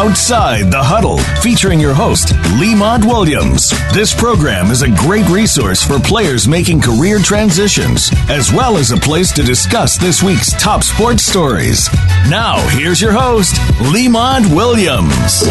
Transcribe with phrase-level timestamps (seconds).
[0.00, 3.68] Outside the Huddle, featuring your host, Lemont Williams.
[3.92, 8.96] This program is a great resource for players making career transitions, as well as a
[8.96, 11.86] place to discuss this week's top sports stories.
[12.30, 13.58] Now, here's your host,
[13.92, 15.42] Lemont Williams.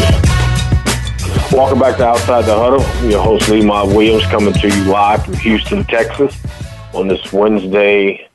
[1.52, 2.82] Welcome back to Outside the Huddle.
[3.08, 6.36] Your host, Lemont Williams, coming to you live from Houston, Texas,
[6.92, 8.28] on this Wednesday,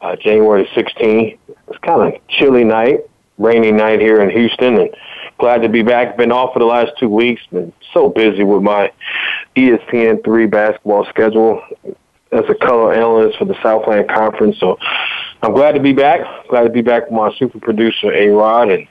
[0.00, 1.36] uh, January 16th.
[1.68, 3.00] It's kind of chilly night
[3.40, 4.90] rainy night here in Houston, and
[5.40, 6.16] glad to be back.
[6.16, 7.42] Been off for the last two weeks.
[7.50, 8.92] Been so busy with my
[9.56, 11.62] ESPN three basketball schedule
[12.32, 14.58] as a color analyst for the Southland Conference.
[14.60, 14.78] So
[15.42, 16.20] I'm glad to be back.
[16.48, 18.86] Glad to be back with my super producer A Rod, and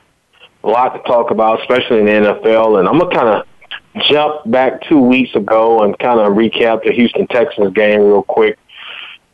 [0.64, 2.80] a lot to talk about, especially in the NFL.
[2.80, 6.92] And I'm gonna kind of jump back two weeks ago and kind of recap the
[6.92, 8.58] Houston Texans game real quick.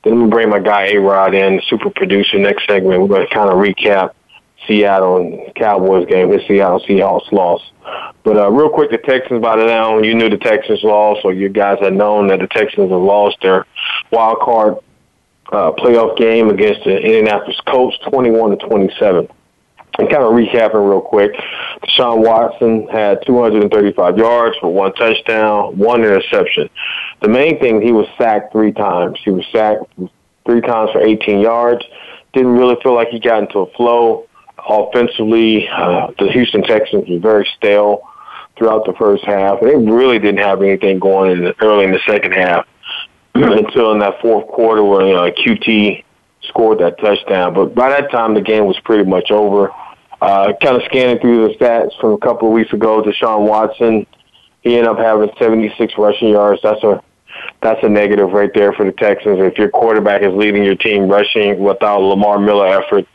[0.03, 2.37] Then I'm gonna bring my guy A Rod in, super producer.
[2.37, 4.11] Next segment, we're gonna kind of recap
[4.67, 6.29] Seattle and Cowboys game.
[6.29, 7.71] The Seattle Seahawks lost.
[8.23, 10.03] But uh, real quick, the Texans by the down.
[10.03, 13.37] You knew the Texans lost, or you guys had known that the Texans have lost
[13.41, 13.65] their
[14.11, 14.75] wild card
[15.51, 19.27] uh, playoff game against the Indianapolis Colts, twenty-one to twenty-seven.
[19.97, 21.31] And kind of recapping real quick,
[21.83, 26.69] Deshaun Watson had 235 yards for one touchdown, one interception.
[27.21, 29.19] The main thing, he was sacked three times.
[29.23, 29.85] He was sacked
[30.45, 31.85] three times for 18 yards.
[32.33, 34.27] Didn't really feel like he got into a flow
[34.67, 38.01] offensively, uh, the Houston Texans were very stale
[38.57, 39.59] throughout the first half.
[39.61, 42.67] They really didn't have anything going in the, early in the second half
[43.35, 46.03] until in that fourth quarter where uh, Coutee
[46.43, 47.53] scored that touchdown.
[47.53, 49.71] But by that time, the game was pretty much over.
[50.21, 54.07] Uh, kind of scanning through the stats from a couple of weeks ago, Deshaun Watson,
[54.61, 56.61] he ended up having 76 rushing yards.
[56.63, 57.03] That's a
[57.61, 59.39] that's a negative right there for the Texans.
[59.39, 63.05] If your quarterback is leading your team rushing without Lamar Miller effort,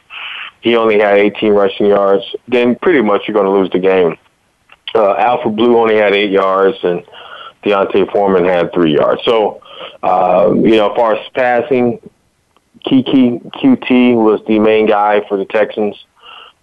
[0.60, 2.24] he only had 18 rushing yards.
[2.48, 4.16] Then pretty much you're going to lose the game.
[4.94, 7.04] Uh, Alfred Blue only had eight yards, and
[7.62, 9.22] D'Onta Foreman had three yards.
[9.24, 9.62] So,
[10.02, 12.00] uh, you know, as far as passing,
[12.86, 15.96] Keke Coutee was the main guy for the Texans.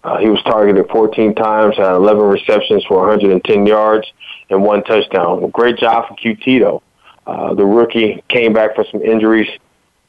[0.04, 4.06] Uh, he was targeted 14 times, had 11 receptions for 110 yards
[4.50, 5.48] and one touchdown.
[5.50, 6.82] Great job for Coutee though.
[7.26, 9.48] Uh, the rookie came back from some injuries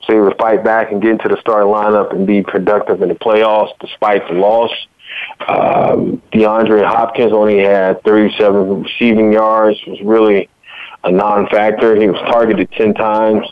[0.01, 3.09] so he would fight back and get into the starting lineup and be productive in
[3.09, 4.71] the playoffs despite the loss.
[5.47, 10.49] Um, DeAndre Hopkins only had 37 receiving yards, was really
[11.03, 11.95] a non-factor.
[11.95, 13.45] He was targeted 10 times.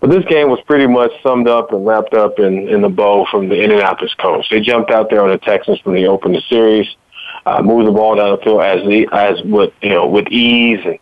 [0.00, 3.26] But this game was pretty much summed up and wrapped up in, in the bow
[3.30, 4.48] from the Indianapolis Colts.
[4.50, 6.86] They jumped out there on the Texans when they opened the series,
[7.46, 10.80] uh, moved the ball down the field as the, as with you know with ease
[10.84, 10.98] and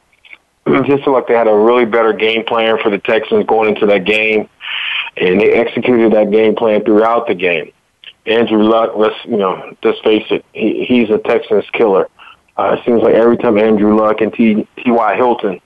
[0.87, 3.87] just feel like they had a really better game plan for the Texans going into
[3.87, 4.49] that game,
[5.17, 7.73] and they executed that game plan throughout the game.
[8.27, 12.09] Andrew Luck, let's you know, let's face it, he, he's a Texans killer.
[12.57, 14.67] Uh, it seems like every time Andrew Luck and T.
[14.83, 15.17] T.Y.
[15.17, 15.61] Hilton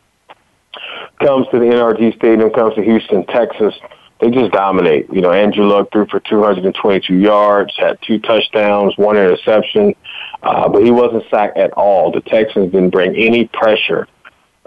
[1.20, 3.74] comes to the NRG Stadium, comes to Houston, Texas,
[4.20, 5.10] they just dominate.
[5.10, 9.94] You know, Andrew Luck threw for 222 yards, had two touchdowns, one interception,
[10.42, 12.12] uh, but he wasn't sacked at all.
[12.12, 14.06] The Texans didn't bring any pressure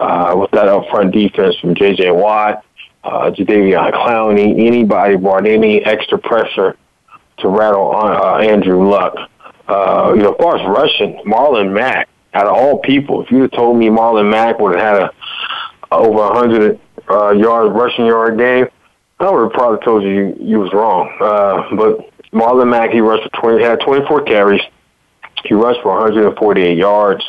[0.00, 2.10] uh, with that up front defense from J.J.
[2.10, 2.64] Watt,
[3.04, 6.76] uh, Jadeveon Clowney, anybody brought any extra pressure
[7.38, 9.14] to rattle on uh, Andrew Luck.
[9.68, 13.52] Uh, you know, as far as rushing, Marlon Mack, out of all people, if you'd
[13.52, 15.10] told me Marlon Mack would have had a,
[15.92, 18.66] a over hundred uh, yard rushing yard game,
[19.20, 21.10] I would have probably told you you, you was wrong.
[21.20, 24.62] Uh, but Marlon Mack, he rushed for twenty, had twenty four carries.
[25.44, 27.22] He rushed for 148 yards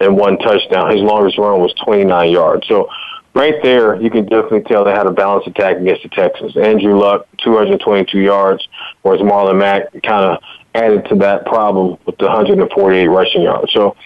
[0.00, 0.90] and one touchdown.
[0.90, 2.66] His longest run was 29 yards.
[2.66, 2.88] So
[3.34, 6.56] right there, you can definitely tell they had a balanced attack against the Texans.
[6.56, 8.66] Andrew Luck, 222 yards,
[9.02, 10.42] whereas Marlon Mack kind of
[10.74, 13.72] added to that problem with the 148 rushing yards.
[13.72, 13.96] So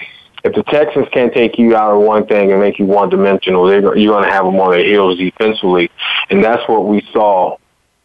[0.44, 3.70] if the Texans can't take you out of one thing and make you one dimensional,
[3.70, 5.90] you're going to have them on their heels defensively.
[6.30, 7.56] And that's what we saw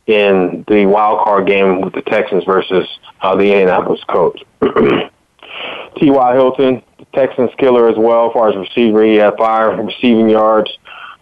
[0.08, 2.88] in the wild card game with the Texans versus
[3.22, 4.42] uh, the Indianapolis Colts.
[5.98, 6.34] T.Y.
[6.34, 8.28] Hilton, the Texans killer as well.
[8.28, 10.76] As far as receiver, he had five receiving yards,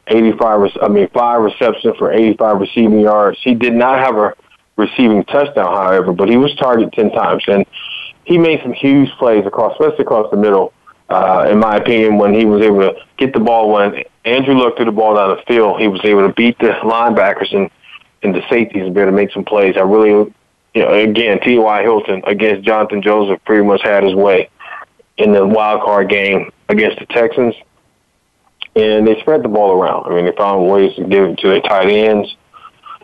[0.07, 0.71] 85.
[0.81, 3.39] I mean, five receptions for 85 receiving yards.
[3.44, 4.33] He did not have a
[4.77, 7.65] receiving touchdown, however, but he was targeted 10 times, and
[8.25, 10.74] he made some huge plays across, especially across the middle.
[11.09, 14.77] Uh, in my opinion, when he was able to get the ball when Andrew looked
[14.77, 17.69] through the ball down the field, he was able to beat the linebackers and
[18.24, 19.75] and the safeties and be able to make some plays.
[19.75, 20.36] I really, you
[20.75, 21.81] know, again, T.Y.
[21.81, 24.50] Hilton against Jonathan Joseph pretty much had his way
[25.18, 27.56] in the wild card game against the Texans,
[28.75, 30.06] and they spread the ball around.
[30.06, 32.35] I mean, they found ways to give it to their tight ends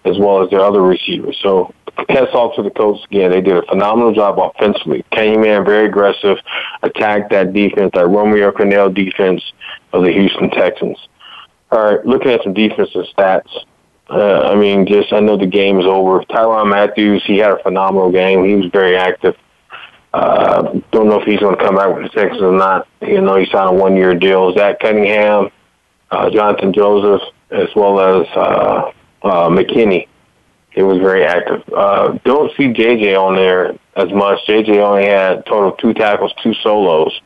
[0.06, 1.38] as well as their other receivers.
[1.42, 1.74] So
[2.10, 3.32] hats off to the coach again.
[3.32, 5.04] They did a phenomenal job offensively.
[5.12, 6.38] Came in very aggressive,
[6.84, 9.42] attacked that defense, that Romeo Crennel defense
[9.94, 10.98] of the Houston Texans.
[11.72, 13.50] All right, looking at some defensive stats.
[14.10, 16.22] Uh, I mean, just I know the game is over.
[16.22, 18.46] Tyrann Mathieu, he had a phenomenal game.
[18.46, 19.36] He was very active.
[20.14, 22.88] Uh, don't know if he's going to come back with the Texans or not.
[23.02, 24.54] You know, he signed a one-year deal.
[24.54, 25.50] Zach Cunningham,
[26.12, 28.92] uh, Jonathan Joseph, as well as uh,
[29.24, 30.08] uh, McKinney.
[30.74, 31.64] It was very active.
[31.76, 34.40] Uh, don't see JJ on there as much.
[34.48, 37.20] JJ only had total two tackles, two solos,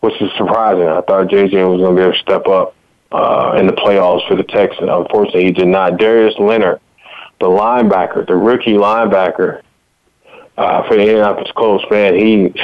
[0.00, 0.86] which is surprising.
[0.86, 2.76] I thought JJ was going to be able to step up
[3.10, 4.88] uh, in the playoffs for the Texans.
[4.90, 5.96] Unfortunately, he did not.
[5.96, 6.80] Darius Leonard,
[7.40, 9.62] the linebacker, the rookie linebacker
[10.56, 12.54] uh, for the Indianapolis Colts, man, he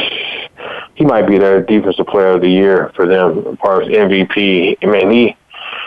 [0.95, 4.79] he might be their defensive player of the year for them as far as MVP.
[4.83, 5.37] I mean, he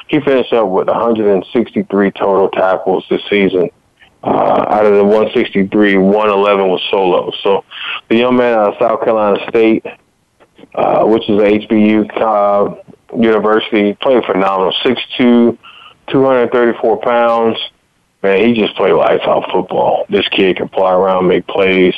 [0.07, 3.69] he finished up with 163 total tackles this season.
[4.21, 7.31] Uh, out of the 163, 111 was solo.
[7.41, 7.63] So
[8.09, 9.85] the young man out of South Carolina State,
[10.75, 12.75] uh, which is a HBCU uh,
[13.17, 14.73] university, played phenomenal.
[14.83, 15.57] 6'2",
[16.07, 17.57] 234 pounds.
[18.21, 20.05] Man, he just played lights out football.
[20.09, 21.95] This kid can fly around, make plays.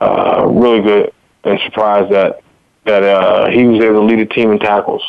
[0.00, 1.12] Uh, really good,
[1.44, 2.40] and surprised that
[2.84, 5.02] that uh, he was able to lead a team in tackles.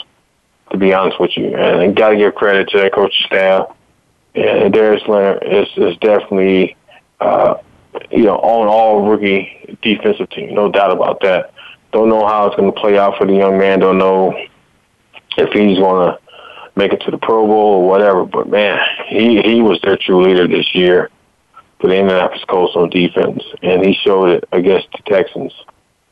[0.72, 3.76] To be honest with you, and got to give credit to that coaching staff.
[4.34, 6.76] And Darius Leonard is is definitely,
[7.20, 7.56] uh,
[8.10, 11.54] you know, in all rookie defensive team, no doubt about that.
[11.92, 13.80] Don't know how it's going to play out for the young man.
[13.80, 14.36] Don't know
[15.38, 16.20] if he's going to
[16.76, 18.26] make it to the Pro Bowl or whatever.
[18.26, 21.10] But man, he he was their true leader this year
[21.80, 25.54] for the Indianapolis Colts on defense, and he showed it against the Texans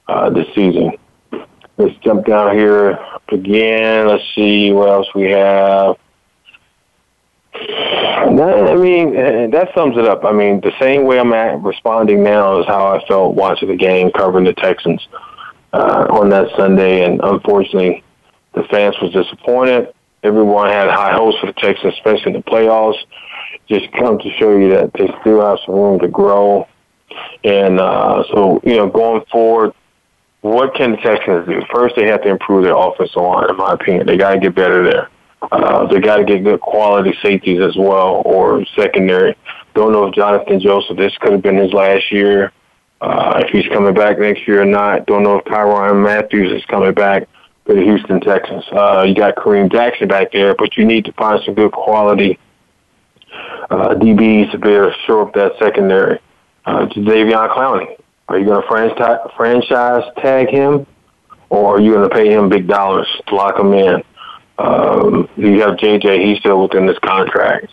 [0.07, 0.91] uh, this season.
[1.77, 2.99] Let's jump down here
[3.29, 4.07] again.
[4.07, 5.97] Let's see what else we have.
[7.53, 9.13] I mean,
[9.51, 10.23] that sums it up.
[10.23, 13.75] I mean, the same way I'm at responding now is how I felt watching the
[13.75, 15.05] game, covering the Texans
[15.73, 18.03] uh, on that Sunday, and unfortunately,
[18.53, 19.93] the fans was disappointed.
[20.23, 22.97] Everyone had high hopes for the Texans, especially in the playoffs.
[23.67, 26.67] Just come to show you that they still have some room to grow.
[27.43, 29.73] And uh, so, you know, going forward,
[30.41, 31.61] what can the Texans do?
[31.73, 34.05] First, they have to improve their offensive line, in my opinion.
[34.05, 35.09] They got to get better there.
[35.51, 39.35] Uh, they got to get good quality safeties as well, or secondary.
[39.73, 42.51] Don't know if Jonathan Joseph, this could have been his last year.
[43.01, 45.07] Uh, if he's coming back next year or not.
[45.07, 47.27] Don't know if Tyrann Mathieu is coming back
[47.71, 48.63] for the Houston Texans.
[48.71, 52.37] Uh, you got Kareem Jackson back there, but you need to find some good quality
[53.69, 56.19] uh, DBs to be able to shore up that secondary.
[56.65, 57.95] Uh, Davion Clowney,
[58.27, 60.85] are you going to franchise, franchise tag him,
[61.49, 64.03] or are you going to pay him big dollars to lock him in?
[64.57, 67.67] Um, you have JJ; he's still within this contract.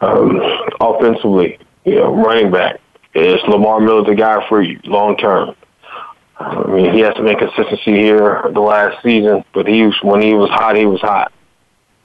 [0.00, 0.40] Um,
[0.80, 2.80] offensively, you know, running back
[3.14, 5.54] is Lamar Miller the guy for you long term?
[6.38, 10.20] I mean, he has to make consistency here the last season, but he was, when
[10.20, 11.32] he was hot, he was hot.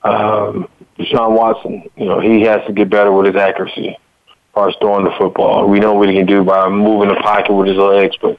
[0.04, 4.70] Um, Deshaun Watson, you know, he has to get better with his accuracy as far
[4.70, 5.68] as throwing the football.
[5.68, 8.38] We know what he can do by moving the pocket with his legs, but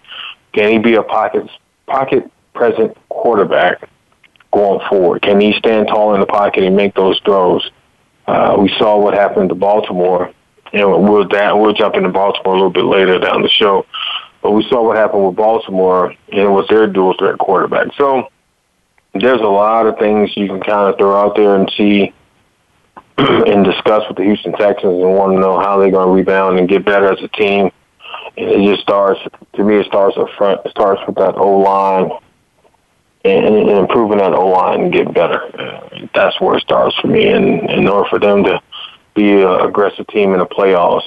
[0.52, 1.48] can he be a pocket
[1.86, 3.88] pocket present quarterback
[4.52, 5.22] going forward?
[5.22, 7.70] Can he stand tall in the pocket and make those throws?
[8.26, 10.32] Uh, we saw what happened to Baltimore,
[10.72, 13.84] and we'll, that, we'll jump into Baltimore a little bit later down the show.
[14.42, 17.88] But we saw what happened with Baltimore, and it was their dual threat quarterback.
[17.96, 18.28] So
[19.14, 22.12] there's a lot of things you can kind of throw out there and see
[23.18, 26.58] and discuss with the Houston Texans and want to know how they're going to rebound
[26.58, 27.70] and get better as a team.
[28.36, 29.20] And it just starts,
[29.54, 30.62] to me, it starts up front.
[30.64, 32.10] It starts with that O line
[33.24, 35.40] and, and improving that O line and getting better.
[36.14, 37.28] That's where it starts for me.
[37.28, 38.60] And in order for them to
[39.14, 41.06] be an aggressive team in the playoffs,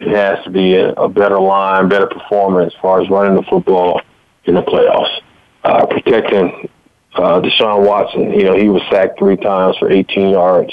[0.00, 3.42] it has to be a, a better line, better performance as far as running the
[3.42, 4.00] football
[4.44, 5.20] in the playoffs.
[5.62, 6.70] Uh, protecting
[7.14, 10.72] uh, Deshaun Watson, you know, he was sacked three times for 18 yards.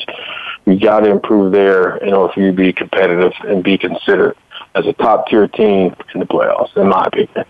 [0.65, 4.37] You got to improve there in order for you to be competitive and be considered
[4.75, 7.45] as a top tier team in the playoffs, in my opinion.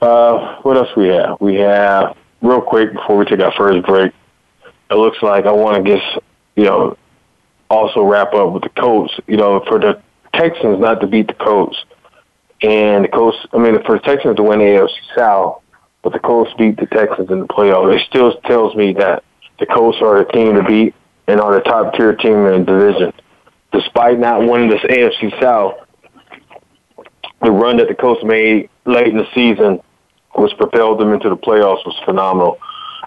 [0.00, 1.38] Uh, what else we have?
[1.40, 4.12] We have real quick before we take our first break.
[4.90, 6.18] It looks like I want to just,
[6.56, 6.96] you know,
[7.68, 9.12] also wrap up with the Colts.
[9.26, 10.00] You know, for the
[10.34, 11.76] Texans not to beat the Colts,
[12.62, 13.38] and the Colts.
[13.52, 15.62] I mean, for the Texans to win the AFC South,
[16.02, 17.94] but the Colts beat the Texans in the playoffs.
[17.94, 19.24] It still tells me that
[19.58, 20.94] the Colts are the team to beat
[21.26, 23.12] and are the top tier team in the division.
[23.72, 25.74] Despite not winning this AFC South,
[27.42, 29.80] the run that the Colts made late in the season,
[30.34, 32.58] which propelled them into the playoffs, was phenomenal.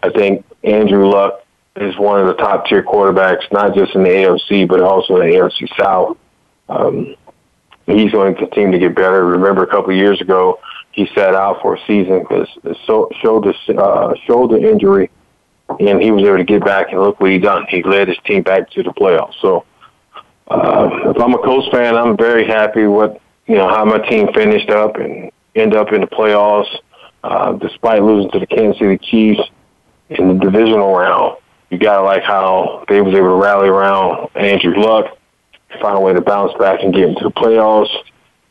[0.04, 4.10] I think Andrew Luck is one of the top tier quarterbacks, not just in the
[4.10, 6.18] AFC, but also in the AFC South.
[6.72, 7.16] Um,
[7.86, 9.26] he's going to continue to get better.
[9.26, 10.60] Remember, a couple of years ago,
[10.92, 12.48] he sat out for a season because
[13.22, 15.10] shoulder uh, shoulder injury,
[15.80, 17.66] and he was able to get back and look what he done.
[17.70, 19.34] He led his team back to the playoffs.
[19.42, 19.66] So,
[20.48, 24.32] uh, if I'm a Colts fan, I'm very happy with you know how my team
[24.34, 26.74] finished up and end up in the playoffs,
[27.24, 29.42] uh, despite losing to the Kansas City Chiefs
[30.10, 31.38] in the divisional round.
[31.70, 35.18] You gotta like how they was able to rally around Andrew Luck,
[35.80, 37.90] find a way to bounce back and get into the playoffs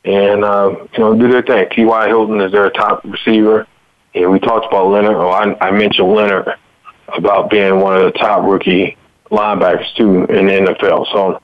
[0.05, 1.69] and uh, you know do their thing.
[1.71, 2.09] T.Y.
[2.09, 3.67] Hilton is their top receiver.
[4.15, 5.17] And we talked about Leonard.
[5.17, 6.49] Oh, I, I mentioned Leonard
[7.17, 8.97] about being one of the top rookie
[9.31, 11.07] linebackers too in the NFL.
[11.13, 11.41] So,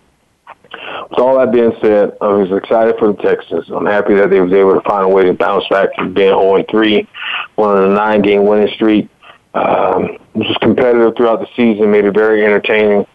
[1.11, 3.71] with all that being said, I was excited for the Texans.
[3.71, 6.30] I'm happy that they was able to find a way to bounce back from being
[6.30, 7.09] 0 3,
[7.54, 9.09] one of the nine game winning streak.
[9.54, 13.06] Um, it was competitive throughout the season, made it very entertaining.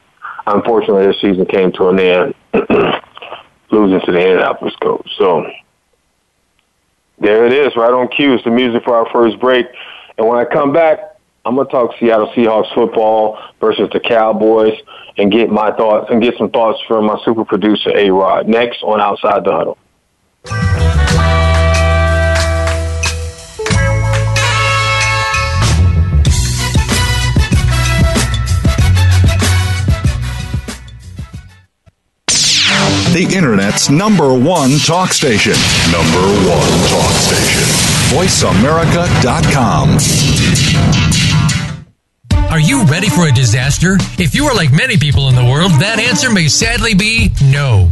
[0.47, 2.35] Unfortunately, this season came to an end.
[3.71, 5.09] losing to the Indianapolis Colts.
[5.17, 5.45] So
[7.19, 8.33] there it is, right on cue.
[8.33, 9.65] It's the music for our first break.
[10.17, 10.99] And when I come back,
[11.45, 14.77] I'm gonna talk Seattle Seahawks football versus the Cowboys
[15.17, 18.83] and get my thoughts and get some thoughts from my super producer A Rod next
[18.83, 19.77] on Outside the Huddle.
[33.27, 35.53] The Internet's number one talk station.
[35.91, 37.61] Number one talk station.
[38.15, 39.97] VoiceAmerica.com.
[42.49, 43.97] Are you ready for a disaster?
[44.17, 47.91] If you are like many people in the world, that answer may sadly be no.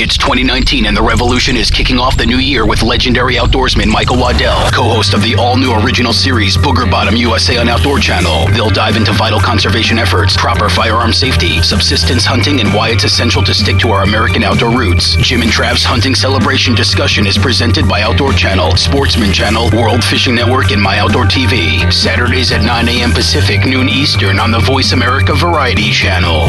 [0.00, 4.16] It's 2019 and the revolution is kicking off the new year with legendary outdoorsman Michael
[4.16, 8.46] Waddell, co-host of the all-new original series Booger Bottom USA on Outdoor Channel.
[8.54, 13.42] They'll dive into vital conservation efforts, proper firearm safety, subsistence hunting, and why it's essential
[13.42, 15.16] to stick to our American outdoor roots.
[15.16, 20.34] Jim and Trav's hunting celebration discussion is presented by Outdoor Channel, Sportsman Channel, World Fishing
[20.34, 21.92] Network, and My Outdoor TV.
[21.92, 23.10] Saturdays at 9 a.m.
[23.10, 26.48] Pacific, noon Eastern on the Voice America Variety Channel.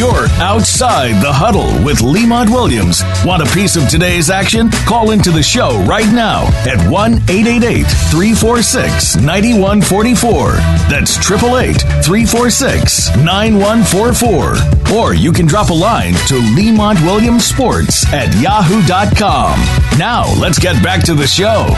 [0.00, 3.02] You're outside the huddle with Lemont Williams.
[3.22, 4.70] Want a piece of today's action?
[4.88, 10.52] Call into the show right now at 1 888 346 9144.
[10.88, 14.96] That's 888 346 9144.
[14.96, 19.60] Or you can drop a line to Lemont Williams Sports at yahoo.com.
[19.98, 21.68] Now, let's get back to the show.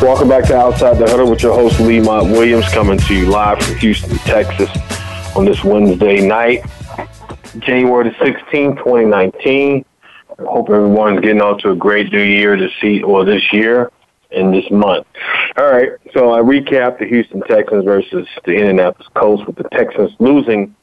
[0.00, 3.60] Welcome back to Outside the Huddle with your host, Lemont Williams, coming to you live
[3.60, 4.70] from Houston, Texas
[5.36, 6.64] on this Wednesday night,
[7.58, 9.84] January the 16th, 2019.
[10.30, 13.90] I hope everyone's getting off to a great new year to see, or this year
[14.30, 15.06] and this month.
[15.58, 20.12] All right, so I recap the Houston Texans versus the Indianapolis Colts with the Texans
[20.20, 20.74] losing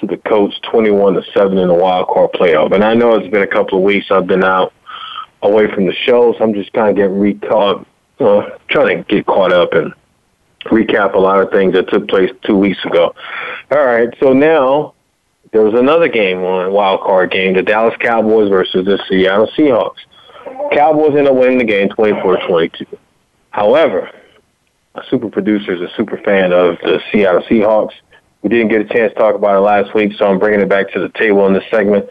[0.00, 2.74] to the Colts 21 to 7 in the wild card playoff.
[2.74, 4.74] And I know it's been a couple of weeks I've been out
[5.40, 7.86] away from the show, so I'm just kind of getting recaught,
[8.20, 9.94] uh, trying to get caught up and
[10.68, 13.14] recap a lot of things that took place two weeks ago.
[13.70, 14.94] All right, so now
[15.52, 19.98] there was another game on wild card game, the Dallas Cowboys versus the Seattle Seahawks.
[20.72, 22.86] Cowboys ended up winning the game 24-22.
[23.50, 24.10] However,
[24.94, 27.92] a super producer is a super fan of the Seattle Seahawks.
[28.42, 30.68] We didn't get a chance to talk about it last week, so I'm bringing it
[30.68, 32.08] back to the table in this segment.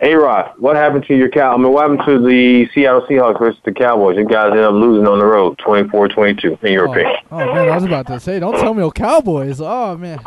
[0.00, 1.54] A Rod, what happened to your cow?
[1.54, 4.18] I mean, what happened to the Seattle Seahawks versus the Cowboys?
[4.18, 7.16] You guys ended up losing on the road, 24-22, in your oh, opinion.
[7.30, 9.58] Oh man, I was about to say, don't tell me no Cowboys.
[9.58, 10.20] Oh man,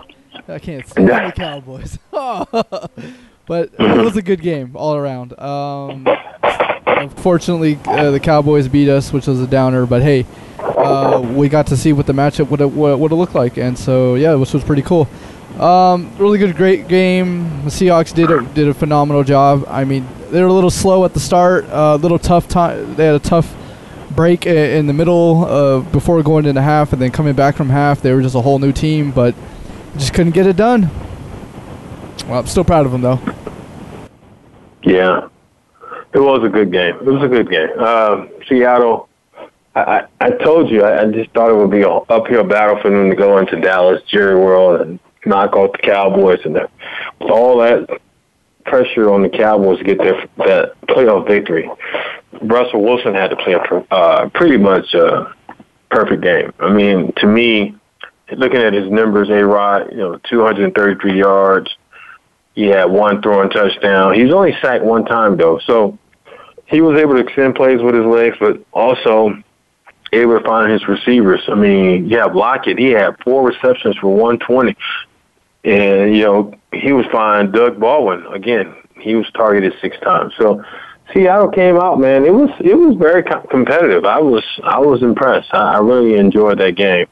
[0.47, 1.99] I can't stand the Cowboys.
[3.45, 5.39] but it was a good game all around.
[5.39, 6.07] Um,
[6.87, 9.85] unfortunately, uh, the Cowboys beat us, which was a downer.
[9.85, 10.25] But hey,
[10.57, 14.15] uh, we got to see what the matchup would what would look like, and so
[14.15, 15.07] yeah, which was pretty cool.
[15.59, 17.63] Um, really good, great game.
[17.65, 19.65] The Seahawks did a, did a phenomenal job.
[19.67, 22.95] I mean, they were a little slow at the start, a uh, little tough time.
[22.95, 23.53] They had a tough
[24.11, 28.01] break in the middle uh, before going into half, and then coming back from half,
[28.01, 29.35] they were just a whole new team, but
[29.97, 30.89] just couldn't get it done.
[32.27, 33.19] Well, I'm still proud of them though.
[34.83, 35.27] Yeah,
[36.13, 36.95] it was a good game.
[36.95, 37.69] It was a good game.
[37.77, 39.09] Uh, Seattle.
[39.75, 42.79] I, I, I told you I, I just thought it would be an uphill battle
[42.81, 46.71] for them to go into Dallas, Jerry World, and knock off the Cowboys, and that,
[47.19, 47.87] with all that
[48.65, 51.69] pressure on the Cowboys to get their that playoff victory,
[52.41, 55.31] Russell Wilson had to play a uh, pretty much uh,
[55.89, 56.53] perfect game.
[56.59, 57.75] I mean, to me,
[58.31, 61.75] looking at his numbers, a rod, you know, 233 yards.
[62.55, 64.13] He had one throwing touchdown.
[64.13, 65.97] He's only sacked one time though, so
[66.65, 69.33] he was able to extend plays with his legs, but also
[70.11, 71.41] able to find his receivers.
[71.47, 74.75] I mean, yeah, Lockett, he had four receptions for 120.
[75.63, 77.51] And, you know, he was fine.
[77.51, 80.33] Doug Baldwin, again, he was targeted six times.
[80.37, 80.63] So
[81.13, 82.25] Seattle came out, man.
[82.25, 84.05] It was it was very competitive.
[84.05, 85.53] I was I was impressed.
[85.53, 87.07] I, I really enjoyed that game.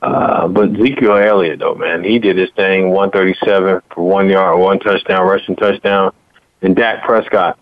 [0.00, 2.90] Uh, but Ezekiel Elliott, though, man, he did his thing.
[2.90, 6.12] 137 for one yard, one touchdown, rushing touchdown.
[6.60, 7.58] And Dak Prescott,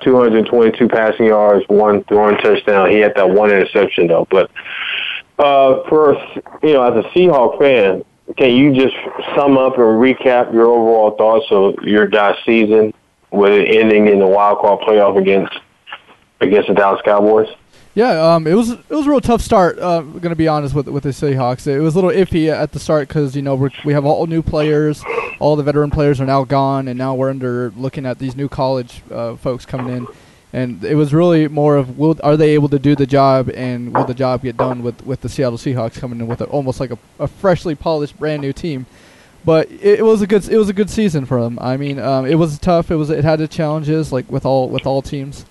[0.00, 2.90] 222 passing yards, one throwing touchdown.
[2.90, 4.26] He had that one interception, though.
[4.30, 4.50] But
[5.38, 6.14] uh, for
[6.62, 8.04] you know, as a Seahawk fan,
[8.36, 8.94] can you just
[9.34, 12.94] sum up and recap your overall thoughts of your guys' season
[13.30, 15.58] with it ending in the wild card playoff against
[16.40, 17.48] against the Dallas Cowboys?
[17.94, 19.78] Yeah, um, it was it was a real tough start.
[19.78, 21.66] Uh, gonna be honest with with the Seahawks.
[21.66, 24.26] It was a little iffy at the start because you know we we have all
[24.26, 25.04] new players,
[25.38, 28.48] all the veteran players are now gone, and now we're under looking at these new
[28.48, 30.06] college uh, folks coming in
[30.52, 33.94] and it was really more of will are they able to do the job and
[33.94, 36.78] will the job get done with with the Seattle Seahawks coming in with a, almost
[36.78, 38.86] like a, a freshly polished brand new team.
[39.44, 41.58] But it, it, was a good it was a good season for them.
[41.60, 42.90] I mean, um, it was tough.
[42.90, 45.46] It was it had its challenges like with all with all teams.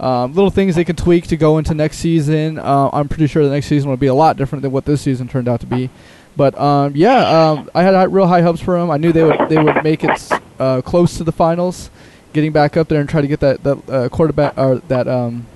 [0.00, 2.58] Um, little things they can tweak to go into next season.
[2.58, 5.00] Uh, I'm pretty sure the next season will be a lot different than what this
[5.02, 5.90] season turned out to be.
[6.36, 8.90] But um, yeah, um, I had real high hopes for them.
[8.90, 11.90] I knew they would they would make it uh, close to the finals
[12.34, 15.46] getting back up there and try to get that that uh, quarterback or that um,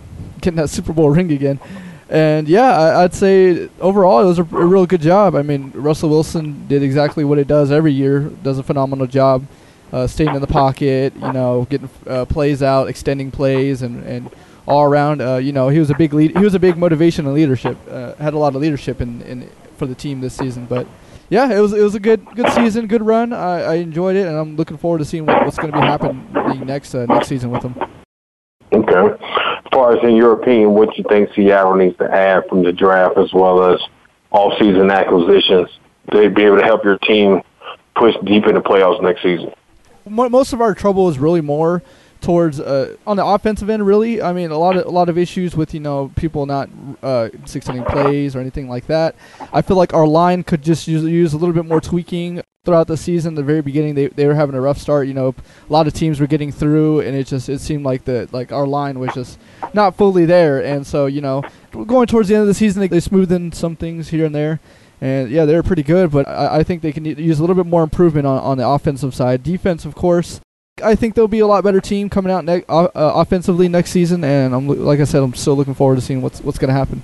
[0.41, 1.61] getting that Super Bowl ring again.
[2.09, 5.35] And yeah, I, would say overall it was a, a, real good job.
[5.35, 8.21] I mean, Russell Wilson did exactly what he does every year.
[8.21, 9.45] Does a phenomenal job,
[9.93, 11.13] uh, staying in the pocket.
[11.15, 14.31] You know, getting uh, plays out, extending plays, and and
[14.67, 15.21] all around.
[15.21, 16.35] Uh, you know, he was a big lead.
[16.35, 17.77] He was a big motivation and leadership.
[17.91, 20.65] Uh, had a lot of leadership in, in for the team this season.
[20.65, 20.87] But
[21.29, 23.33] yeah, it was it was a good good season, good run.
[23.33, 25.85] I, I enjoyed it, and I'm looking forward to seeing what, what's going to be
[25.85, 26.27] happening
[26.67, 27.75] next uh, next season with them.
[28.73, 29.25] Okay.
[29.25, 32.73] As far as in your opinion, what you think Seattle needs to add from the
[32.73, 33.81] draft as well as
[34.31, 35.69] off-season acquisitions
[36.13, 37.43] to be able to help your team
[37.97, 39.53] push deep into the playoffs next season?
[40.07, 41.83] Most of our trouble is really more
[42.21, 43.87] towards uh, on the offensive end.
[43.87, 46.69] Really, I mean, a lot of a lot of issues with you know people not
[47.03, 47.29] uh,
[47.89, 49.15] plays or anything like that.
[49.53, 52.87] I feel like our line could just use, use a little bit more tweaking throughout
[52.87, 53.35] the season.
[53.35, 55.07] The very beginning, they they were having a rough start.
[55.07, 55.35] You know,
[55.69, 58.53] a lot of teams were getting through, and it just it seemed like the like
[58.53, 59.39] our line was just
[59.73, 60.63] not fully there.
[60.63, 63.53] And so you know, going towards the end of the season, they, they smoothed in
[63.53, 64.61] some things here and there.
[65.01, 67.67] And yeah, they're pretty good, but I, I think they can use a little bit
[67.67, 69.45] more improvement on, on the offensive side.
[69.45, 70.41] Defense, of course,
[70.83, 74.25] I think they'll be a lot better team coming out ne- uh, offensively next season,
[74.25, 76.75] and I'm like I said, I'm still looking forward to seeing what's what's going to
[76.75, 77.03] happen.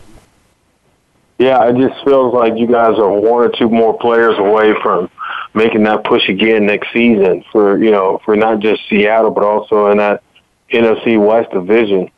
[1.39, 5.11] Yeah, it just feels like you guys are one or two more players away from
[5.53, 9.91] making that push again next season for you know for not just Seattle but also
[9.91, 10.23] in that
[10.71, 12.11] NFC West division.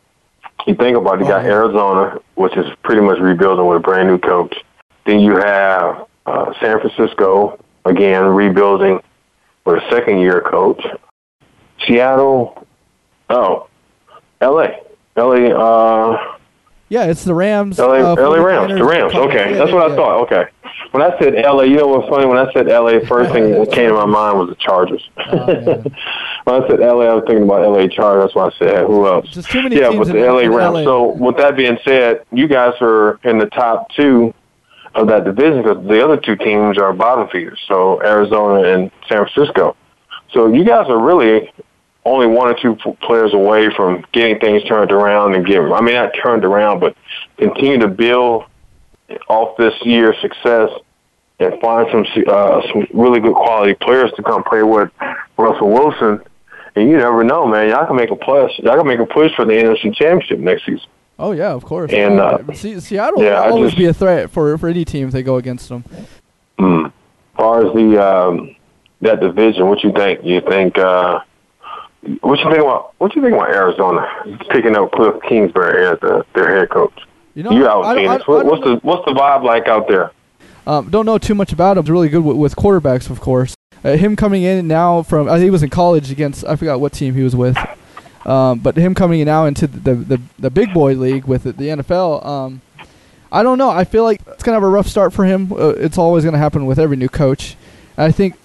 [0.65, 4.07] You think about it, you got Arizona, which is pretty much rebuilding with a brand
[4.07, 4.55] new coach.
[5.05, 8.99] Then you have uh, San Francisco again rebuilding
[9.65, 10.83] with a second year coach.
[11.85, 12.65] Seattle.
[13.29, 13.67] Oh,
[14.41, 14.81] L.A.
[15.15, 15.57] L.A.
[15.57, 16.37] Uh,
[16.89, 17.79] yeah, it's the Rams.
[17.79, 17.99] L.A.
[17.99, 18.73] Uh, LA Rams.
[18.73, 19.13] The Rams.
[19.13, 20.21] Okay, that's what I thought.
[20.21, 20.45] Okay.
[20.91, 22.25] When I said L.A., you know what's funny?
[22.25, 25.09] When I said L.A., first thing that came to my mind was the Chargers.
[25.17, 25.45] Oh,
[26.45, 27.89] when I said L.A., I was thinking about L.A.
[27.89, 28.23] Chargers.
[28.23, 29.27] That's why I said who else?
[29.29, 30.49] Just too many yeah, but the L.A.
[30.49, 30.75] Rams.
[30.75, 30.83] LA.
[30.83, 34.33] So with that being said, you guys are in the top two
[34.95, 37.59] of that division because the other two teams are bottom feeders.
[37.67, 39.75] So Arizona and San Francisco.
[40.31, 41.51] So you guys are really
[42.07, 45.59] only one or two players away from getting things turned around and get.
[45.59, 46.95] I mean, not turned around, but
[47.37, 48.45] continue to build
[49.27, 50.69] off this year's success
[51.39, 54.89] and find some uh, some really good quality players to come play with
[55.37, 56.21] Russell Wilson.
[56.75, 57.69] And you never know, man.
[57.69, 58.51] Y'all can make a push.
[58.59, 60.87] Y'all can make a push for the NFC Championship next season.
[61.19, 61.91] Oh yeah, of course.
[61.91, 65.13] And uh, Seattle yeah, will always just, be a threat for for any team if
[65.13, 65.83] they go against them.
[66.59, 66.91] Mm, as
[67.35, 68.55] far as the um,
[69.01, 70.23] that division, what you think?
[70.23, 71.21] You think uh,
[72.21, 74.07] what you think about what you think about Arizona
[74.49, 76.93] picking up Cliff Kingsbury as the, their head coach?
[77.33, 78.05] You know, you out I.
[78.05, 80.11] I, I, what's the what's the vibe like out there?
[80.65, 81.83] Um, don't know too much about him.
[81.83, 83.55] He's really good with, with quarterbacks, of course.
[83.83, 86.79] Uh, him coming in now from I think he was in college against I forgot
[86.79, 87.57] what team he was with,
[88.25, 91.51] um, but him coming in now into the the, the big boy league with the,
[91.53, 92.25] the NFL.
[92.25, 92.61] Um,
[93.31, 93.69] I don't know.
[93.69, 95.51] I feel like it's gonna have a rough start for him.
[95.51, 97.55] Uh, it's always gonna happen with every new coach.
[97.97, 98.35] I think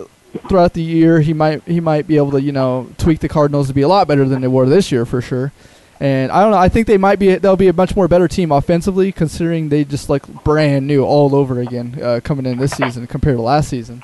[0.49, 3.69] throughout the year he might he might be able to you know tweak the Cardinals
[3.69, 5.53] to be a lot better than they were this year for sure.
[6.01, 6.59] And I don't know.
[6.59, 7.37] I think they might be.
[7.37, 11.33] They'll be a much more better team offensively, considering they just like brand new all
[11.33, 14.03] over again uh, coming in this season compared to last season.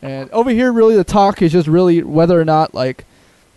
[0.00, 3.04] And over here, really, the talk is just really whether or not like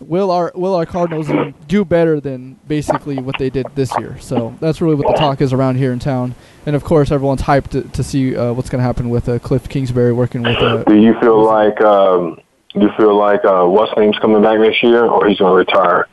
[0.00, 1.28] will our will our Cardinals
[1.66, 4.18] do better than basically what they did this year.
[4.20, 6.34] So that's really what the talk is around here in town.
[6.66, 9.38] And of course, everyone's hyped to, to see uh, what's going to happen with uh,
[9.38, 10.56] Cliff Kingsbury working with.
[10.56, 12.40] Uh, do you feel like um,
[12.74, 15.72] do you feel like uh, what's name's coming back next year, or he's going to
[15.72, 16.08] retire?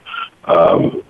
[0.46, 1.04] Um,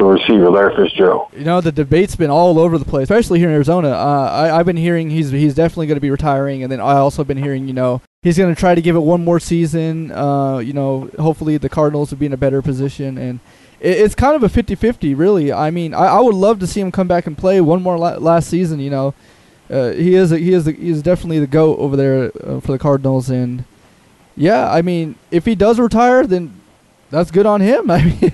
[0.00, 1.28] the receiver, Larry Fitzgerald.
[1.36, 3.90] You know, the debate's been all over the place, especially here in Arizona.
[3.90, 6.94] Uh, I, I've been hearing he's he's definitely going to be retiring, and then I
[6.94, 10.10] also been hearing, you know, he's going to try to give it one more season.
[10.10, 13.40] Uh, you know, hopefully the Cardinals will be in a better position, and
[13.78, 15.52] it, it's kind of a 50-50, really.
[15.52, 17.98] I mean, I, I would love to see him come back and play one more
[17.98, 18.80] la- last season.
[18.80, 19.14] You know,
[19.68, 22.60] uh, he is a, he is a, he is definitely the goat over there uh,
[22.60, 23.64] for the Cardinals, and
[24.36, 26.59] yeah, I mean, if he does retire, then
[27.10, 27.90] that's good on him.
[27.90, 28.32] I mean,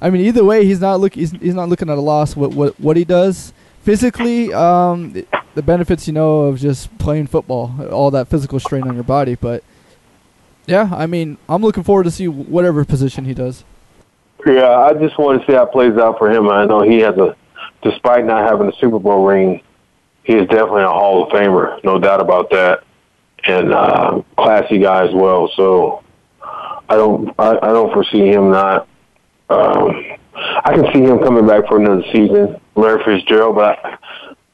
[0.00, 2.36] I mean, either way, he's not look he's, he's not looking at a loss.
[2.36, 5.12] What what what he does physically, um,
[5.54, 9.36] the benefits you know of just playing football, all that physical strain on your body.
[9.36, 9.62] But
[10.66, 13.64] yeah, I mean, I'm looking forward to see whatever position he does.
[14.44, 16.48] Yeah, I just want to see how it plays out for him.
[16.48, 17.36] I know he has a,
[17.82, 19.62] despite not having a Super Bowl ring,
[20.24, 22.82] he is definitely a Hall of Famer, no doubt about that,
[23.44, 25.50] and uh, classy guy as well.
[25.56, 26.02] So
[26.88, 28.88] I don't I, I don't foresee him not.
[29.48, 33.98] Um, I can see him coming back for another season, Larry Fitzgerald, but I,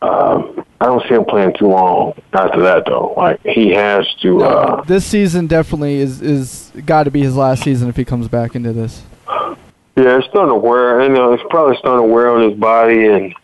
[0.02, 3.14] um, I don't see him playing too long after that though.
[3.16, 4.42] Like he has to.
[4.42, 8.28] Uh, this season definitely is is got to be his last season if he comes
[8.28, 9.02] back into this.
[9.28, 11.02] Yeah, it's starting to wear.
[11.02, 13.34] You know, it's probably starting to wear on his body and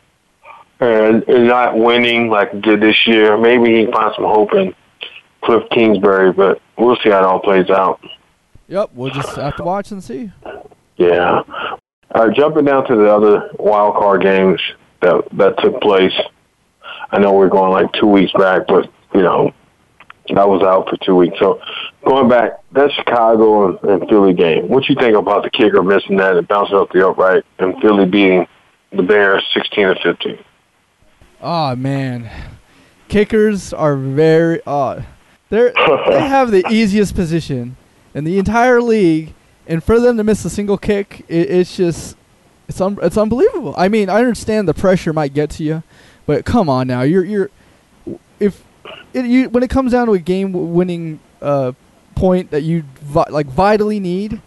[0.81, 3.37] and, and not winning like he did this year.
[3.37, 4.75] Maybe he finds some hope in
[5.43, 8.01] Cliff Kingsbury, but we'll see how it all plays out.
[8.69, 10.31] Yep, we'll just have to watch and see.
[10.97, 11.43] Yeah.
[12.15, 14.61] All right, jumping down to the other wild card games
[15.01, 16.13] that that took place.
[17.11, 19.55] I know we're going like two weeks back, but you know,
[20.37, 21.39] I was out for two weeks.
[21.39, 21.61] So
[22.05, 24.69] going back, that Chicago and, and Philly game.
[24.69, 28.05] What you think about the kicker missing that and bouncing off the upright and Philly
[28.05, 28.47] beating
[28.93, 30.39] the Bears sixteen to fifteen?
[31.41, 32.31] Oh man,
[33.09, 35.03] kickers are very uh,
[35.49, 35.73] they
[36.09, 37.78] they have the easiest position
[38.19, 39.33] in the entire league,
[39.67, 42.17] and for them to miss a single kick, it, it's just
[42.69, 43.75] it's un- it's unbelievable.
[43.79, 45.83] I mean, I understand the pressure might get to you,
[46.27, 47.51] but come on now, you're you're
[48.41, 48.65] if
[49.15, 51.73] it, you when it comes down to a game-winning uh,
[52.15, 54.41] point that you vi- like vitally need,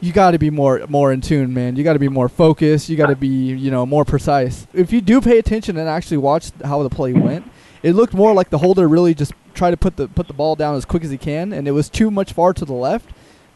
[0.00, 1.74] you got to be more more in tune, man.
[1.76, 2.88] You got to be more focused.
[2.88, 4.66] You got to be you know more precise.
[4.72, 7.44] If you do pay attention and actually watch how the play went,
[7.82, 10.56] it looked more like the holder really just tried to put the put the ball
[10.56, 13.10] down as quick as he can, and it was too much far to the left.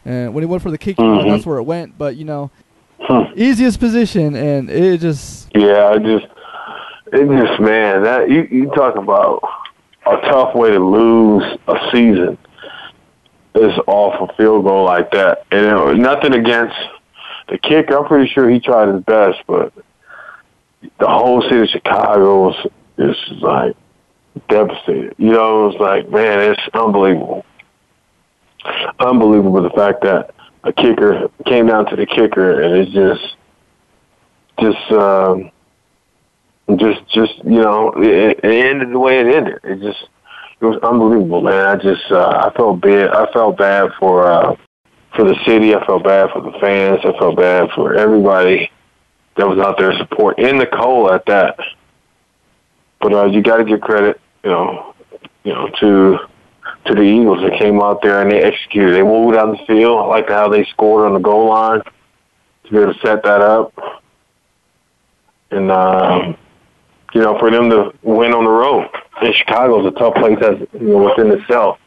[0.05, 1.29] And when he went for the kick, mm-hmm.
[1.29, 1.97] that's where it went.
[1.97, 2.51] But you know,
[2.99, 3.31] huh.
[3.35, 6.25] easiest position, and it just yeah, I just
[7.13, 9.41] it just man, that you you talk about
[10.05, 12.37] a tough way to lose a season
[13.55, 16.75] is off a field goal like that, and it was nothing against
[17.47, 17.91] the kick.
[17.91, 19.73] I'm pretty sure he tried his best, but
[20.99, 23.75] the whole city of Chicago was just like
[24.49, 25.15] devastated.
[25.17, 27.45] You know, it was like, man, it's unbelievable.
[28.99, 33.35] Unbelievable the fact that a kicker came down to the kicker and it's just,
[34.59, 35.51] just, um,
[36.77, 39.59] just, just, you know, it, it ended the way it ended.
[39.63, 40.09] It just,
[40.59, 41.65] it was unbelievable, man.
[41.65, 43.09] I just, uh, I felt bad.
[43.09, 44.55] I felt bad for, uh,
[45.15, 45.75] for the city.
[45.75, 47.01] I felt bad for the fans.
[47.03, 48.71] I felt bad for everybody
[49.37, 51.59] that was out there supporting in the cold at that.
[52.99, 54.93] But uh, you got to give credit you know,
[55.43, 56.19] you know, to
[56.85, 57.41] to the Eagles.
[57.41, 58.93] They came out there and they executed.
[58.93, 59.97] They moved down the field.
[59.99, 61.81] I like how they scored on the goal line.
[61.81, 63.73] to be able to set that up,
[65.49, 66.37] and um,
[67.13, 68.87] you know, for them to win on the road.
[69.21, 71.79] And Chicago is a tough place as you know within itself.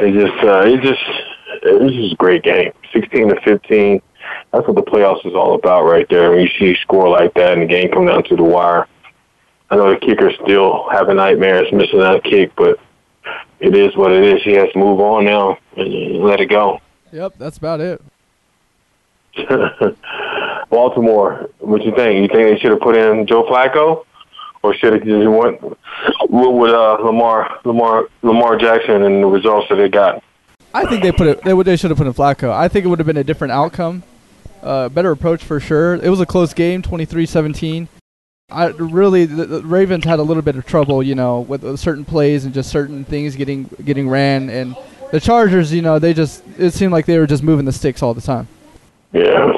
[0.00, 1.02] They just uh, it just
[1.62, 4.00] it was just a great game, sixteen to fifteen.
[4.52, 6.30] That's what the playoffs is all about, right there.
[6.30, 8.86] When you see a score like that and the game come down to the wire.
[9.70, 12.80] I know the kicker still having nightmares missing that kick, but
[13.60, 14.42] it is what it is.
[14.42, 16.80] He has to move on now and let it go.
[17.12, 18.02] Yep, that's about it.
[20.70, 22.20] Baltimore, what you think?
[22.20, 24.04] You think they should have put in Joe Flacco,
[24.62, 29.76] or should have just went with uh, Lamar, Lamar, Lamar Jackson, and the results that
[29.76, 30.22] they got?
[30.74, 31.42] I think they put it.
[31.42, 31.66] They would.
[31.66, 32.52] They should have put in Flacco.
[32.52, 34.02] I think it would have been a different outcome,
[34.62, 35.94] uh, better approach for sure.
[35.94, 37.88] It was a close game, 23-17.
[38.50, 42.04] I really the, the Ravens had a little bit of trouble, you know, with certain
[42.04, 44.76] plays and just certain things getting getting ran, and
[45.10, 48.02] the Chargers, you know, they just it seemed like they were just moving the sticks
[48.02, 48.48] all the time.
[49.12, 49.52] Yeah.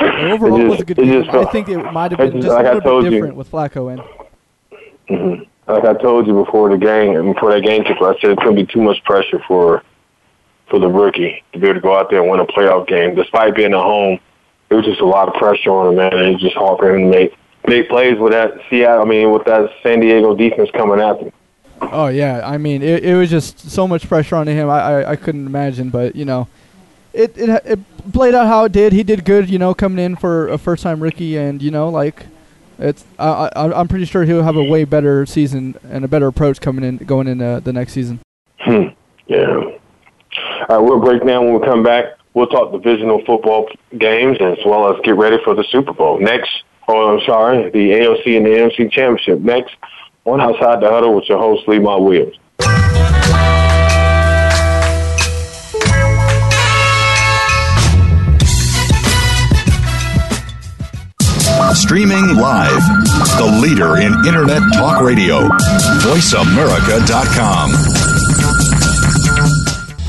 [0.00, 1.30] And overall, it, just, was a good game.
[1.30, 3.38] I think it might have been just, just like a little bit different you.
[3.38, 5.16] with Flacco in.
[5.16, 5.42] Mm-hmm.
[5.70, 8.30] Like I told you before the game, and before that game took place, I said
[8.32, 9.82] it's going to be too much pressure for
[10.68, 13.14] for the rookie to be able to go out there and win a playoff game,
[13.14, 14.18] despite being at home.
[14.70, 16.12] It was just a lot of pressure on him, man.
[16.12, 17.34] And it's just hard for him to make
[17.66, 19.02] make plays with that Seattle.
[19.02, 21.32] I mean, with that San Diego defense coming at him.
[21.82, 24.68] Oh yeah, I mean, it, it was just so much pressure on him.
[24.68, 26.46] I, I, I couldn't imagine, but you know,
[27.12, 28.92] it, it it played out how it did.
[28.92, 31.88] He did good, you know, coming in for a first time rookie, and you know,
[31.88, 32.26] like
[32.78, 36.26] it's I, I I'm pretty sure he'll have a way better season and a better
[36.26, 38.20] approach coming in going into the next season.
[38.58, 38.88] Hmm.
[39.26, 39.46] Yeah.
[39.46, 42.04] All right, we'll break down when we come back.
[42.34, 43.68] We'll talk divisional football
[43.98, 46.50] games as well as get ready for the Super Bowl next.
[46.92, 49.76] Oh, I'm sorry, the AFC and the NFC Championship next
[50.24, 52.34] on Outside the Huddle with your host Ma Williams.
[61.74, 62.82] Streaming live.
[63.38, 65.46] The leader in Internet talk radio.
[66.02, 68.09] VoiceAmerica.com.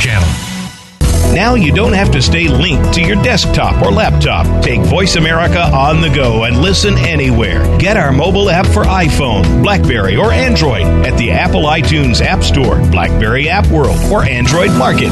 [0.00, 0.28] Channel.
[1.34, 4.46] Now you don't have to stay linked to your desktop or laptop.
[4.64, 7.62] Take Voice America on the go and listen anywhere.
[7.78, 12.80] Get our mobile app for iPhone, Blackberry, or Android at the Apple iTunes App Store,
[12.90, 15.10] Blackberry App World, or Android Market.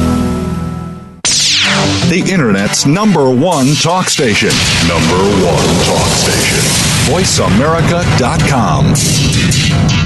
[2.09, 4.51] The Internet's number one talk station.
[4.87, 6.59] Number one talk station.
[7.13, 9.98] VoiceAmerica.com.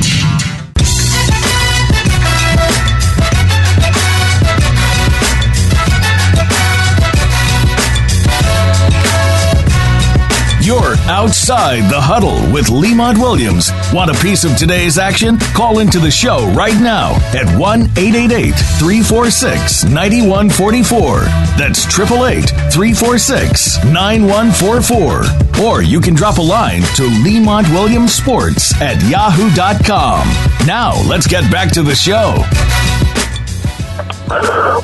[10.63, 13.69] You're outside the huddle with Lemont Williams.
[13.91, 15.37] Want a piece of today's action?
[15.37, 21.19] Call into the show right now at 1 888 346 9144.
[21.59, 25.65] That's 888 346 9144.
[25.65, 30.23] Or you can drop a line to Lemont Williams Sports at yahoo.com.
[30.65, 32.39] Now, let's get back to the show.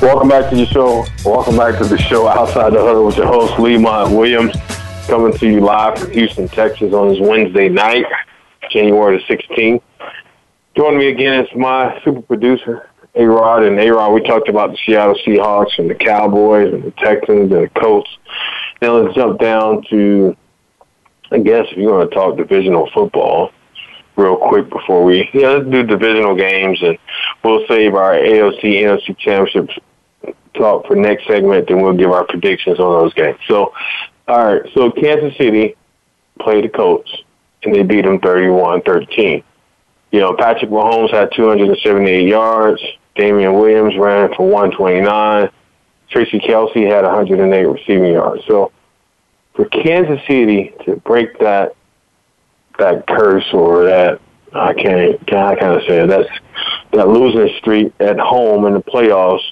[0.04, 1.06] Welcome back to the show.
[1.24, 4.54] Welcome back to the show Outside the Huddle with your host, Lemont Williams
[5.10, 8.06] coming to you live from Houston, Texas on this Wednesday night,
[8.70, 9.82] January the 16th.
[10.76, 13.64] Joining me again is my super producer, A-Rod.
[13.64, 17.64] And A-Rod, we talked about the Seattle Seahawks and the Cowboys and the Texans and
[17.64, 18.08] the Colts.
[18.80, 20.36] Now let's jump down to,
[21.32, 23.50] I guess, if you want to talk divisional football
[24.14, 26.96] real quick before we, yeah, let's do divisional games and
[27.42, 29.76] we'll save our AFC, NFC championships
[30.54, 33.38] talk for next segment, then we'll give our predictions on those games.
[33.48, 33.72] So
[34.30, 35.74] all right, so Kansas City
[36.38, 37.10] played the Colts,
[37.64, 39.42] and they beat them 31-13.
[40.12, 42.80] You know, Patrick Mahomes had 278 yards.
[43.16, 45.50] Damien Williams ran for 129.
[46.10, 48.44] Travis Kelce had 108 receiving yards.
[48.46, 48.70] So
[49.54, 51.74] for Kansas City to break that
[52.78, 54.20] that curse or that
[54.54, 56.28] I can't can I kind of say it, that's
[56.92, 59.42] that losing streak at home in the playoffs.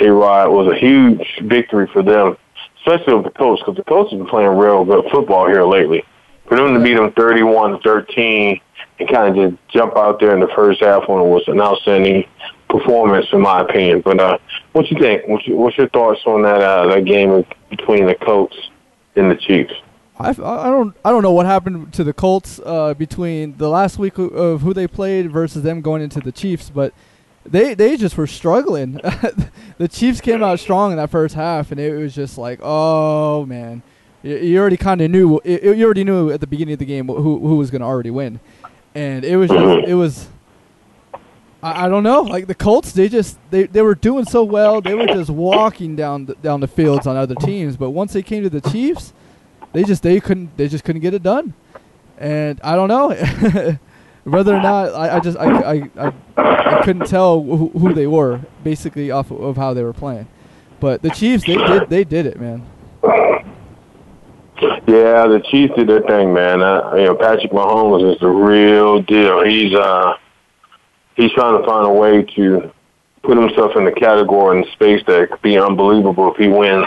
[0.00, 2.36] A Rod was a huge victory for them,
[2.78, 6.04] especially with the coach because the coach has been playing real good football here lately.
[6.46, 8.60] For them to beat them 31 to 13
[8.98, 11.60] and kind of just jump out there in the first half when it was an
[11.60, 12.24] outstanding
[12.68, 14.00] performance, in my opinion.
[14.00, 14.38] But uh,
[14.72, 15.28] what you think?
[15.28, 18.56] What's your, what's your thoughts on that uh, that game between the Colts
[19.16, 19.72] and the Chiefs?
[20.18, 23.98] I, I don't I don't know what happened to the Colts uh, between the last
[23.98, 26.92] week of who they played versus them going into the Chiefs, but
[27.50, 28.92] they they just were struggling.
[29.78, 33.46] the Chiefs came out strong in that first half, and it was just like, oh
[33.46, 33.82] man,
[34.22, 37.08] you, you already kind of knew you already knew at the beginning of the game
[37.08, 38.40] who who was going to already win,
[38.94, 40.28] and it was just it was.
[41.62, 42.22] I, I don't know.
[42.22, 44.80] Like the Colts, they just they, they were doing so well.
[44.80, 47.76] They were just walking down the, down the fields on other teams.
[47.76, 49.12] But once they came to the Chiefs,
[49.72, 51.54] they just they couldn't they just couldn't get it done.
[52.16, 53.78] And I don't know
[54.30, 58.06] whether or not I, I just I, I, I, I couldn't tell who, who they
[58.06, 60.28] were basically off of, how they were playing.
[60.80, 62.64] But the Chiefs they did they did it, man.
[64.86, 66.62] Yeah, the Chiefs did their thing, man.
[66.62, 69.44] Uh, you know, Patrick Mahomes is the real deal.
[69.44, 70.14] He's uh
[71.16, 72.72] he's trying to find a way to
[73.22, 76.86] put himself in the category and space that could be unbelievable if he wins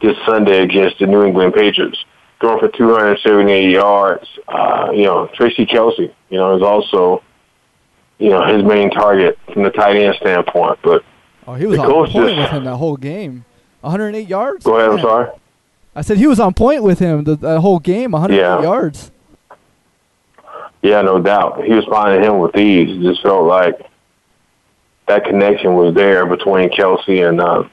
[0.00, 2.04] this Sunday against the New England Patriots.
[2.40, 4.26] Throwing for 278 yards.
[4.46, 7.22] Uh, you know, Travis Kelce, you know, is also,
[8.18, 10.78] you know, his main target from the tight end standpoint.
[10.82, 11.04] But
[11.46, 13.44] oh, he was on point just, with him that whole game.
[13.80, 14.64] 108 yards.
[14.64, 14.90] Go ahead.
[14.90, 14.98] Man.
[14.98, 15.30] I'm sorry.
[15.96, 18.12] I said he was on point with him the, the whole game.
[18.12, 18.62] 108 yeah.
[18.62, 19.10] yards.
[20.82, 21.64] Yeah, no doubt.
[21.64, 22.98] He was finding him with ease.
[22.98, 23.80] It just felt like
[25.08, 27.64] that connection was there between Kelce and uh,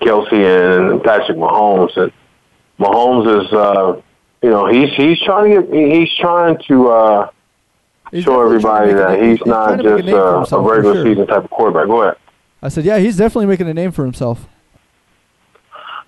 [0.00, 1.96] Kelce and Patrick Mahomes.
[1.96, 2.12] And
[2.78, 4.00] Mahomes is, uh,
[4.42, 7.30] you know, he's he's trying to get, he's trying to uh,
[8.10, 11.04] he's show everybody that he's, he's not just uh, a regular sure.
[11.04, 11.88] season type of quarterback.
[11.88, 12.16] Go ahead.
[12.62, 14.46] I said, yeah, he's definitely making a name for himself.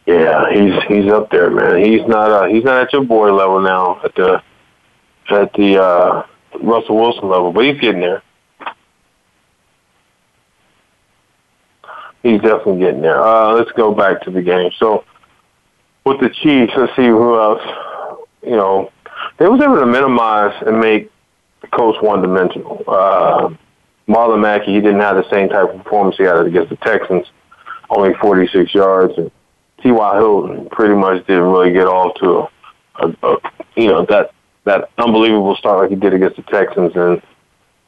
[0.06, 1.84] Yeah, he's he's up there, man.
[1.84, 4.42] He's not uh, he's not at your boy level now at the
[5.28, 6.26] at the uh,
[6.60, 8.22] Russell Wilson level, but he's getting there.
[12.22, 13.22] He's definitely getting there.
[13.22, 14.70] Uh, let's go back to the game.
[14.78, 15.04] So
[16.04, 17.62] with the Chiefs, let's see who else.
[18.42, 18.90] You know,
[19.38, 21.10] they was able to minimize and make
[21.60, 22.82] the Colts one dimensional.
[22.86, 23.50] Uh,
[24.08, 27.26] Marlon Mackey, he didn't have the same type of performance he had against the Texans,
[27.90, 29.12] only 46 yards.
[29.16, 29.30] And
[29.82, 30.16] T.Y.
[30.16, 33.36] Hilton pretty much didn't really get off to a, a, a
[33.76, 34.32] you know that
[34.64, 37.22] that unbelievable start like he did against the Texans, and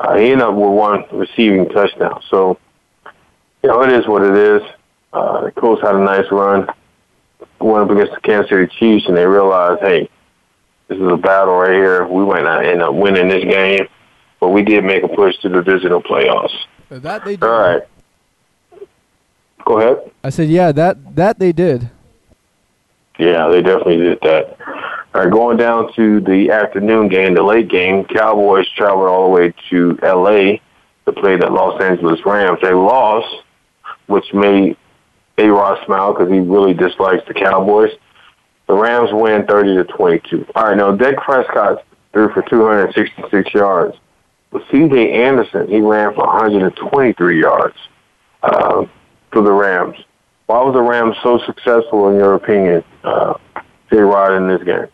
[0.01, 2.23] uh, he ended up with one receiving touchdown.
[2.31, 2.59] So,
[3.63, 4.63] you know, it is what it is.
[5.13, 6.67] Uh, the Colts had a nice run,
[7.65, 10.09] went up against the Kansas City Chiefs, and they realized, hey,
[10.89, 12.07] this is a battle right here.
[12.07, 13.87] We might not end up winning this game,
[14.41, 16.55] but we did make a push to the divisional playoffs.
[16.91, 17.45] That they did.
[17.45, 17.83] All right.
[19.65, 20.11] Go ahead.
[20.25, 21.91] I said, yeah, that that they did.
[23.19, 24.57] Yeah, they definitely did that.
[25.15, 29.41] All right, going down to the afternoon game, the late game, Cowboys traveled all the
[29.41, 30.61] way to L.A.
[31.05, 32.59] to play the Los Angeles Rams.
[32.63, 33.45] They lost,
[34.07, 34.77] which made
[35.43, 37.91] A-Rod smile because he really dislikes the Cowboys.
[38.69, 40.47] The Rams win 30 to 22.
[40.55, 43.97] All right, now Dak Prescott threw for 266 yards.
[44.51, 45.13] But C.J.
[45.13, 47.77] Anderson, he ran for 123 yards
[48.43, 48.85] uh,
[49.33, 49.97] for the Rams.
[50.47, 53.35] Why was the Rams so successful, in your opinion, uh,
[53.91, 54.89] J-Rod, in this game?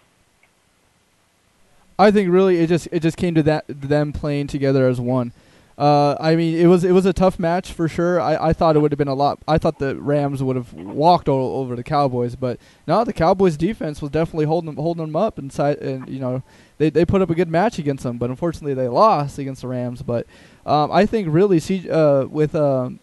[1.98, 5.32] I think really it just it just came to that them playing together as one.
[5.78, 8.20] Uh, I mean, it was it was a tough match for sure.
[8.20, 9.38] I, I thought it would have been a lot.
[9.46, 12.58] I thought the Rams would have walked all over the Cowboys, but
[12.88, 16.42] no, the Cowboys defense was definitely holding them holding them up inside, and you know
[16.78, 18.18] they they put up a good match against them.
[18.18, 20.02] But unfortunately, they lost against the Rams.
[20.02, 20.26] But
[20.66, 22.98] um, I think really see uh, with um,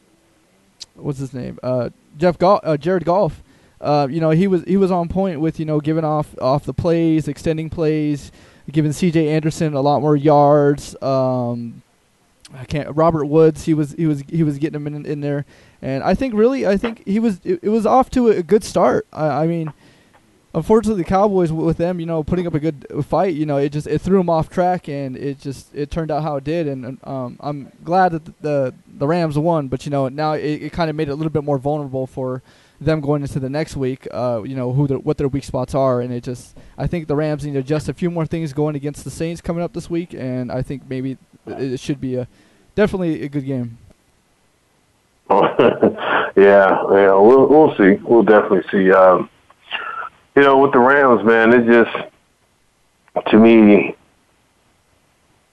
[0.95, 3.41] what's his name uh, Jeff Go- uh, Jared Goff.
[3.79, 6.65] Uh, you know he was he was on point with you know giving off off
[6.65, 8.33] the plays, extending plays
[8.71, 9.29] giving C.J.
[9.29, 10.99] Anderson a lot more yards.
[11.01, 11.83] Um,
[12.55, 12.95] I can't.
[12.95, 15.45] Robert Woods, he was he was he was getting him in, in there,
[15.81, 18.63] and I think really I think he was it, it was off to a, good
[18.63, 19.07] start.
[19.11, 19.73] I, I, mean,
[20.53, 23.71] unfortunately the Cowboys with them, you know, putting up a good fight, you know, it
[23.71, 26.67] just it threw them off track, and it just it turned out how it did,
[26.67, 30.63] and um, I'm glad that the, the, the Rams won, but you know now it,
[30.63, 32.41] it kind of made it a little bit more vulnerable for
[32.79, 36.01] them going into the next week, uh, you know, who what their weak spots are,
[36.01, 38.75] and it just I think the Rams need to adjust a few more things going
[38.75, 42.27] against the Saints coming up this week, and I think maybe it should be a
[42.75, 43.77] definitely a good game.
[45.29, 47.95] yeah, yeah, we'll we'll see.
[48.03, 48.91] We'll definitely see.
[48.91, 49.29] Um,
[50.35, 53.95] you know, with the Rams, man, it just to me,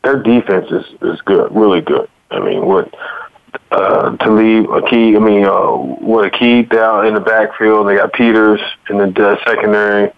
[0.04, 2.08] their defense is is good, really good.
[2.30, 2.94] I mean, what
[3.70, 5.16] uh, to leave a key.
[5.16, 7.88] I mean, uh, what a key down in the backfield.
[7.88, 8.60] They got Peters
[8.90, 10.12] in the uh, secondary,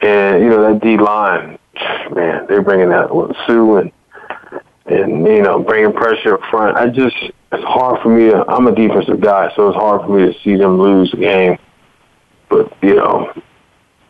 [0.00, 1.58] and you know that D line.
[2.12, 3.92] Man, they're bringing that with Suh and
[4.90, 6.76] and you know bringing pressure up front.
[6.76, 7.16] I just
[7.52, 8.30] it's hard for me.
[8.30, 11.18] To, I'm a defensive guy, so it's hard for me to see them lose the
[11.18, 11.58] game.
[12.48, 13.32] But you know,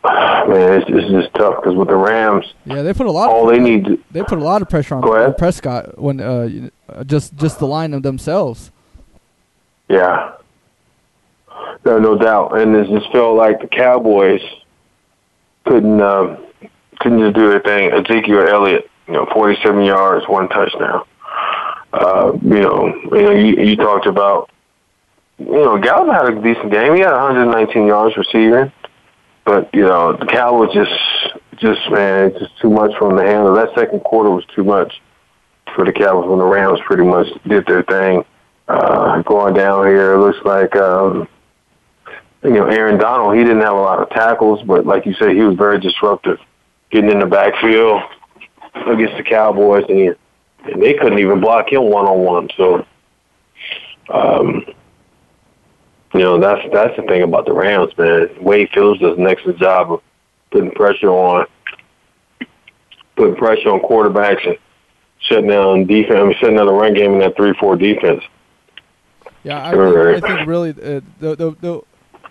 [0.04, 3.30] man, it's, it's just tough because with the Rams, yeah, they put a lot.
[3.30, 6.20] All of, they need, to, they put a lot of pressure on, on Prescott when
[6.20, 6.70] uh,
[7.04, 8.70] just just the line of themselves.
[9.88, 10.34] Yeah,
[11.84, 14.42] no, no doubt, and it just felt like the Cowboys
[15.64, 16.38] couldn't um,
[17.00, 17.92] couldn't just do their thing.
[17.92, 21.04] Ezekiel Elliott, you know, 47 yards, one touchdown.
[21.92, 24.50] Uh, you know, you know, you, you talked about,
[25.38, 26.94] you know, Gallup had a decent game.
[26.94, 28.70] He had 119 yards receiving,
[29.46, 30.92] but you know, the Cowboys just,
[31.56, 33.54] just man, just too much them to handle.
[33.54, 35.00] That second quarter was too much
[35.74, 38.24] for the Cowboys when the Rams pretty much did their thing.
[38.68, 41.26] Uh, going down here, it looks like, um,
[42.44, 45.30] you know, Aaron Donald, he didn't have a lot of tackles, but like you said,
[45.30, 46.38] he was very disruptive,
[46.90, 48.02] getting in the backfield
[48.74, 50.16] against the Cowboys, and,
[50.64, 52.48] and they couldn't even block him one on one.
[52.56, 52.86] So,
[54.12, 54.64] um,
[56.14, 58.28] you know, that's that's the thing about the Rams, man.
[58.40, 60.02] Wade Phillips does an excellent job of
[60.50, 61.46] putting pressure on,
[63.16, 64.56] putting pressure on quarterbacks and
[65.20, 66.18] shutting down defense.
[66.18, 68.22] I mean, shutting down the run game in that three-four defense.
[69.44, 71.86] Yeah, I, think, I think really uh, they'll, they'll,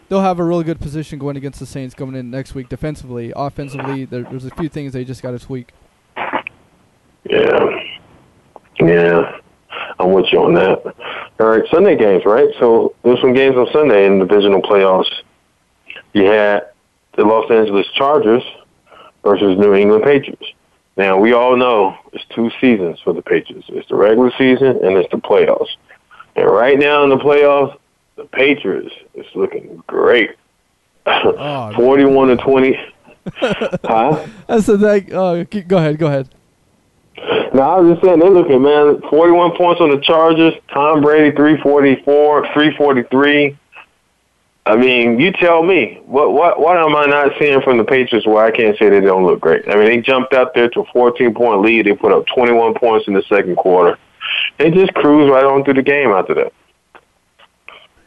[0.09, 3.31] they'll have a really good position going against the Saints coming in next week defensively.
[3.35, 5.71] Offensively, there, there's a few things they just got to tweak.
[7.30, 7.84] Yeah.
[8.80, 9.39] Yeah.
[9.99, 10.95] I'm with you on that.
[11.39, 12.49] All right, Sunday games, right?
[12.59, 15.11] So there's some games on Sunday in the divisional playoffs.
[16.13, 16.69] You had
[17.15, 18.43] the Los Angeles Chargers
[19.23, 20.45] versus New England Patriots.
[20.95, 23.67] Now we all know it's two seasons for the Patriots.
[23.69, 25.69] It's the regular season and it's the playoffs.
[26.36, 27.78] And right now in the playoffs,
[28.15, 30.32] the Patriots is looking great.
[31.05, 32.80] Oh, Forty-one to twenty.
[33.36, 34.25] huh?
[34.47, 35.11] I said that.
[35.11, 35.97] Uh, go ahead.
[35.97, 36.30] Go ahead.
[37.58, 39.01] No, I was just saying they're looking, man.
[39.10, 40.53] Forty-one points on the Chargers.
[40.72, 43.58] Tom Brady, three forty-four, three forty-three.
[44.68, 48.28] I mean, you tell me what what what am I not seeing from the Patriots
[48.28, 49.68] where I can't say they don't look great?
[49.68, 51.88] I mean, they jumped out there to a 14 point lead.
[51.88, 53.97] They put up 21 points in the second quarter.
[54.60, 56.53] They just cruised right on through the game after that.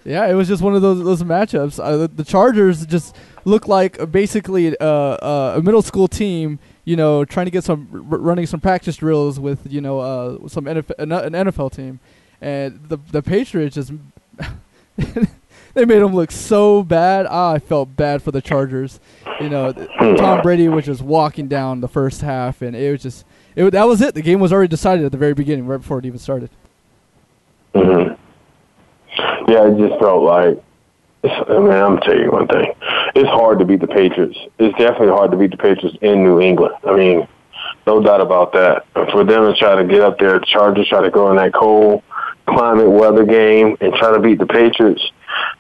[0.05, 1.83] Yeah, it was just one of those those matchups.
[1.83, 6.61] Uh, the Chargers just look like basically uh, uh, a middle school team,
[6.91, 10.49] you know, trying to get some r- running some practice drills with you know uh,
[10.49, 12.01] some NFL, an NFL team,
[12.41, 13.93] and the the Patriots just
[14.97, 17.29] they made them look so bad.
[17.31, 18.99] Ah, I felt bad for the Chargers.
[19.41, 19.73] You know,
[20.17, 23.25] Tom Brady was just walking down the first half, and it was just
[23.55, 24.17] it that was it.
[24.17, 26.51] The game was already decided at the very beginning, right before it even started.
[27.73, 28.15] Mm-hmm.
[29.49, 30.61] Yeah, it just felt like.
[31.23, 32.73] I mean, I'm gonna tell you one thing.
[33.15, 34.39] It's hard to beat the Patriots.
[34.59, 36.75] It's definitely hard to beat the Patriots in New England.
[36.85, 37.29] I mean,
[37.87, 38.87] no doubt about that.
[39.11, 41.53] For them to try to get up there, the Chargers try to go in that
[41.53, 42.03] cold
[42.47, 45.03] climate weather game and try to beat the Patriots.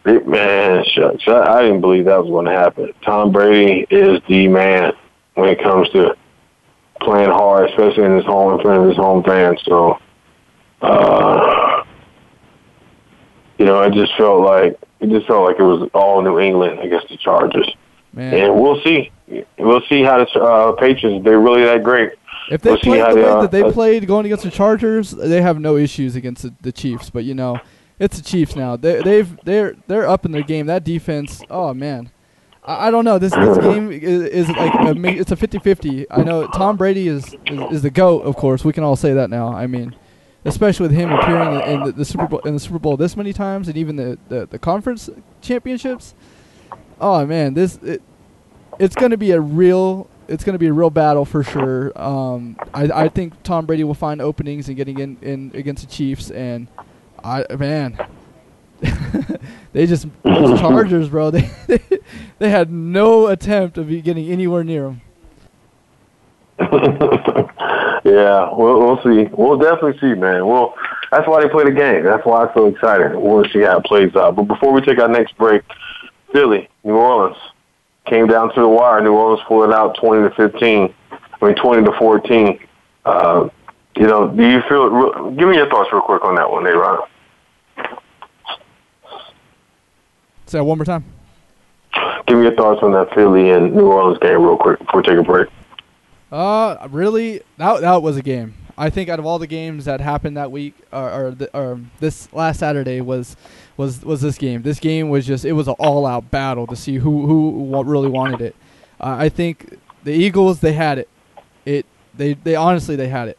[0.05, 2.92] It, man, shucks, I, I didn't believe that was going to happen.
[3.05, 4.92] Tom Brady is the man
[5.34, 6.16] when it comes to
[7.01, 9.61] playing hard, especially in his home in front of his home fans.
[9.64, 9.98] So,
[10.82, 11.69] uh,
[13.61, 16.80] you know, it just felt like it just felt like it was all New England
[16.80, 17.70] against the Chargers.
[18.14, 18.32] Man.
[18.32, 19.12] And we'll see.
[19.58, 21.22] We'll see how the uh, Patriots.
[21.22, 22.12] They're really that great.
[22.50, 25.11] If they we'll played the way uh, that they uh, played going against the Chargers,
[25.11, 27.11] they have no issues against the, the Chiefs.
[27.11, 27.61] But you know,
[27.98, 28.76] it's the Chiefs now.
[28.76, 30.64] They, they've they're they're up in their game.
[30.64, 31.42] That defense.
[31.50, 32.11] Oh man.
[32.64, 33.18] I, I don't know.
[33.18, 36.06] This this game is, is like a, it's a 50-50.
[36.11, 38.22] I know Tom Brady is, is is the goat.
[38.22, 39.52] Of course, we can all say that now.
[39.52, 39.94] I mean,
[40.45, 43.16] especially with him appearing in, in the, the, Super Bowl in the Super Bowl this
[43.16, 45.11] many times, and even the, the, the conference
[45.41, 46.14] championships.
[47.01, 48.03] Oh man, this it,
[48.78, 51.93] it's going to be a real it's going to be a real battle for sure.
[52.01, 55.93] Um, I I think Tom Brady will find openings and getting in, in against the
[55.93, 56.68] Chiefs, and
[57.22, 57.99] I man.
[59.72, 61.30] they just those Chargers, bro.
[61.30, 61.80] They, they
[62.38, 65.03] they had no attempt of getting anywhere near them.
[68.11, 69.30] Yeah, we'll, we'll see.
[69.32, 70.44] We'll definitely see, man.
[70.44, 70.74] Well,
[71.12, 72.02] that's why they play the game.
[72.02, 73.14] That's why I'm so excited.
[73.14, 74.34] We'll see how it plays out.
[74.34, 75.62] But before we take our next break,
[76.32, 77.36] Philly, New Orleans
[78.06, 79.00] came down to the wire.
[79.00, 80.92] New Orleans pulled it out 20 to 15.
[81.12, 82.58] I mean, 20 to 14.
[83.04, 83.48] Uh,
[83.94, 85.30] you know, do you feel?
[85.30, 86.98] Give me your thoughts real quick on that one, Aaron.
[90.46, 91.04] Say that one more time.
[92.26, 95.06] Give me your thoughts on that Philly and New Orleans game real quick before we
[95.06, 95.48] take a break.
[96.31, 98.55] Uh, really, that that was a game.
[98.78, 101.81] I think out of all the games that happened that week, or, or, the, or
[101.99, 103.37] this last Saturday was
[103.76, 104.62] was was this game.
[104.62, 108.09] This game was just it was an all out battle to see who who really
[108.09, 108.57] wanted it.
[109.01, 111.09] Uh, I think the Eagles they had it.
[111.64, 113.39] It they they honestly they had it.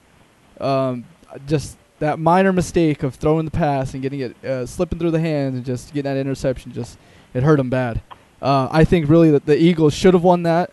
[0.61, 1.05] Um,
[1.47, 5.19] just that minor mistake of throwing the pass and getting it uh, slipping through the
[5.19, 6.97] hands and just getting that interception just
[7.33, 8.01] it hurt them bad.
[8.41, 10.71] Uh, I think really that the Eagles should have won that,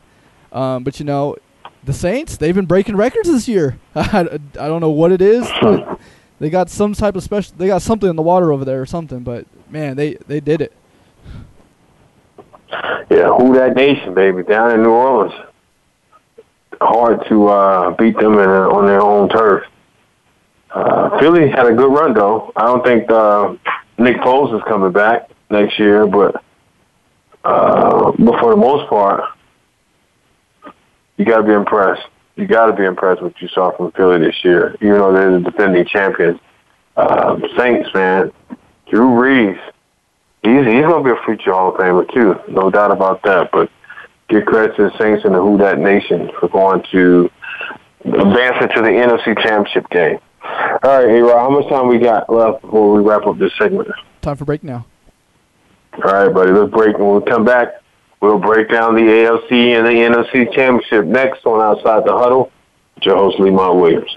[0.53, 1.37] um, but you know
[1.89, 3.78] the Saints, they've been breaking records this year.
[3.95, 4.20] I,
[4.61, 5.51] I don't know what it is.
[5.62, 5.99] but
[6.39, 7.55] they got some type of special.
[7.57, 9.20] They got something in the water over there or something.
[9.20, 10.72] But man, they they did it.
[13.11, 15.32] Yeah, who that nation, baby, down in New Orleans.
[16.78, 19.64] Hard to uh, beat them in, on their own turf.
[20.70, 22.53] Uh, Philly had a good run though.
[22.55, 23.55] I don't think uh,
[23.97, 26.45] Nick Foles is coming back next year, but
[27.45, 29.24] uh, but for the most part,
[31.19, 32.07] you got to be impressed.
[32.37, 35.12] You got to be impressed with what you saw from Philly this year, even though
[35.12, 36.41] they're the defending champions.
[36.97, 38.33] Uh, Saints, man,
[38.91, 39.61] Drew Brees,
[40.43, 43.51] he's he's going to be a future Hall of Famer too, no doubt about that.
[43.53, 43.71] But
[44.29, 47.31] give credit to the Saints and the Who That Nation for going to
[48.05, 50.19] advance into the NFC Championship game.
[50.43, 53.89] All right, Rob, how much time we got left before we wrap up this segment?
[54.23, 54.87] Time for break now.
[56.05, 56.95] All right, buddy, let's break.
[56.95, 57.83] and we'll come back,
[58.21, 62.51] We'll break down the AFC and the NFC championship next on Outside the Huddle
[63.05, 64.16] your host, Lemont Williams.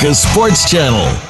[0.00, 1.29] America's Sports Channel.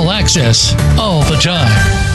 [0.09, 2.10] access all the time.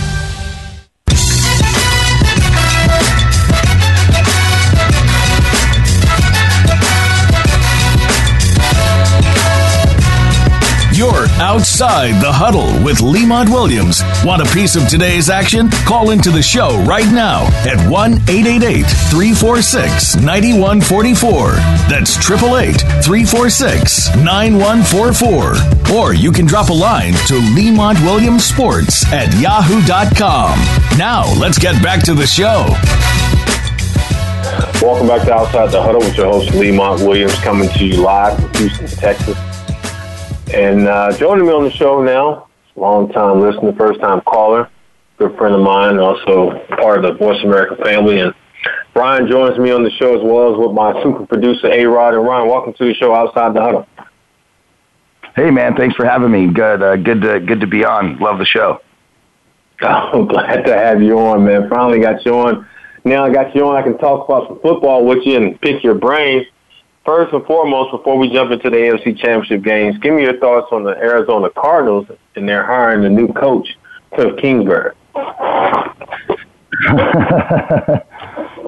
[11.07, 14.03] Outside the huddle with Lemont Williams.
[14.25, 15.71] Want a piece of today's action?
[15.87, 18.83] Call into the show right now at 1 888
[19.15, 21.51] 346 9144.
[21.87, 25.95] That's 888 346 9144.
[25.95, 30.59] Or you can drop a line to Lemont Williams Sports at yahoo.com.
[30.99, 32.67] Now, let's get back to the show.
[34.83, 38.37] Welcome back to Outside the Huddle with your host, Lemont Williams, coming to you live
[38.41, 39.46] from Houston, Texas.
[40.57, 44.71] And uh, joining me on the show now, long time listener, first time caller,
[45.19, 48.21] good friend of mine, also part of the Voice America family.
[48.21, 48.35] And
[48.95, 52.15] Brian joins me on the show as well as with my super producer, A Rod.
[52.15, 53.87] And Ryan, welcome to the show Outside the Huddle.
[55.35, 56.47] Hey man, thanks for having me.
[56.47, 58.19] Good, uh, good to good to be on.
[58.19, 58.81] Love the show.
[59.81, 61.69] I'm glad to have you on, man.
[61.69, 62.67] Finally got you on.
[63.05, 63.77] Now I got you on.
[63.77, 66.47] I can talk about some football with you and pick your brain.
[67.07, 70.67] First and foremost, before we jump into the AFC Championship games, give me your thoughts
[70.73, 73.69] on the Arizona Cardinals and they're hiring the new coach,
[74.15, 74.95] Cliff Kingsbury.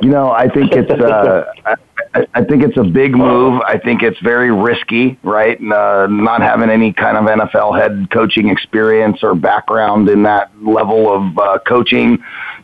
[0.02, 1.44] you know, I think it's uh,
[2.14, 3.60] I, I think it's a big move.
[3.66, 5.58] I think it's very risky, right?
[5.60, 11.12] Uh, not having any kind of NFL head coaching experience or background in that level
[11.12, 12.18] of uh, coaching,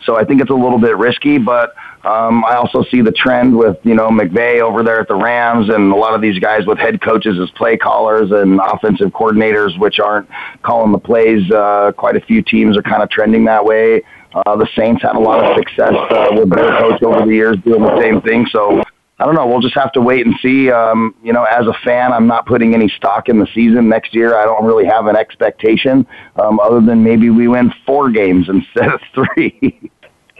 [0.04, 1.36] so I think it's a little bit risky.
[1.36, 5.14] But um, I also see the trend with you know McVay over there at the
[5.14, 9.10] Rams, and a lot of these guys with head coaches as play callers and offensive
[9.10, 10.28] coordinators, which aren't
[10.62, 11.50] calling the plays.
[11.50, 14.02] Uh, quite a few teams are kind of trending that way.
[14.34, 17.56] Uh, the Saints had a lot of success uh, with their coach over the years
[17.64, 18.46] doing the same thing.
[18.50, 18.82] So
[19.18, 19.46] I don't know.
[19.46, 20.70] We'll just have to wait and see.
[20.70, 24.12] Um, you know, as a fan, I'm not putting any stock in the season next
[24.12, 24.36] year.
[24.36, 26.04] I don't really have an expectation
[26.36, 29.90] um, other than maybe we win four games instead of three.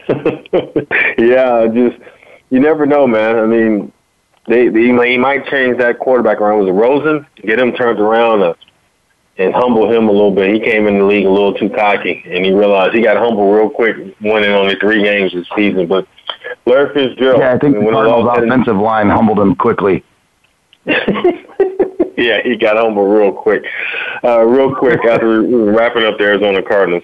[1.18, 1.98] yeah, just
[2.50, 3.36] you never know, man.
[3.36, 3.92] I mean,
[4.48, 6.60] they, they he might change that quarterback around.
[6.60, 7.26] Was it Rosen?
[7.36, 8.42] Get him turned around.
[8.42, 8.54] Uh,
[9.36, 10.54] and humble him a little bit.
[10.54, 13.52] He came in the league a little too cocky, and he realized he got humble
[13.52, 15.86] real quick, winning only three games this season.
[15.86, 16.06] But
[16.66, 20.04] Larry Fitzgerald, yeah, I think I mean, the Cardinals' offensive line humbled him quickly.
[20.86, 23.64] yeah, he got humble real quick.
[24.22, 27.02] Uh, real quick after wrapping up the Arizona Cardinals,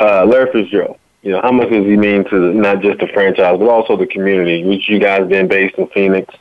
[0.00, 0.98] uh, Larry Fitzgerald.
[1.26, 4.06] You know, how much does he mean to not just the franchise, but also the
[4.06, 6.32] community, which you guys been based in Phoenix?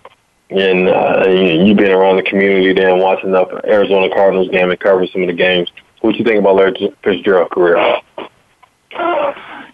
[0.49, 4.79] and uh, you've been around the community there and watching the Arizona Cardinals game and
[4.79, 5.71] covering some of the games.
[6.01, 7.99] What you think about Larry Fitzgerald's career?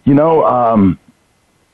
[0.06, 0.98] You know, um,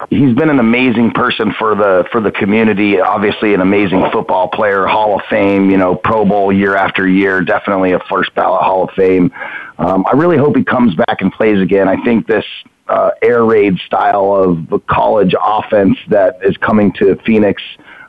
[0.09, 2.99] he's been an amazing person for the for the community.
[2.99, 5.69] Obviously, an amazing football player, Hall of Fame.
[5.69, 7.41] You know, Pro Bowl year after year.
[7.41, 9.31] Definitely a first ballot Hall of Fame.
[9.77, 11.87] Um, I really hope he comes back and plays again.
[11.87, 12.45] I think this
[12.89, 17.61] uh, air raid style of college offense that is coming to Phoenix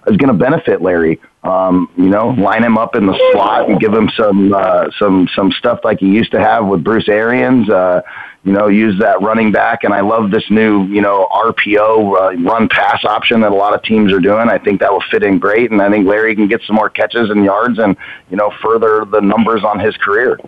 [0.06, 1.20] is going to benefit Larry.
[1.44, 5.28] Um, you know, line him up in the slot and give him some uh, some
[5.34, 7.70] some stuff like he used to have with Bruce Arians.
[7.70, 8.02] Uh,
[8.44, 12.42] you know, use that running back, and I love this new you know RPO uh,
[12.42, 14.48] run pass option that a lot of teams are doing.
[14.48, 16.90] I think that will fit in great, and I think Larry can get some more
[16.90, 17.96] catches and yards, and
[18.30, 20.38] you know, further the numbers on his career.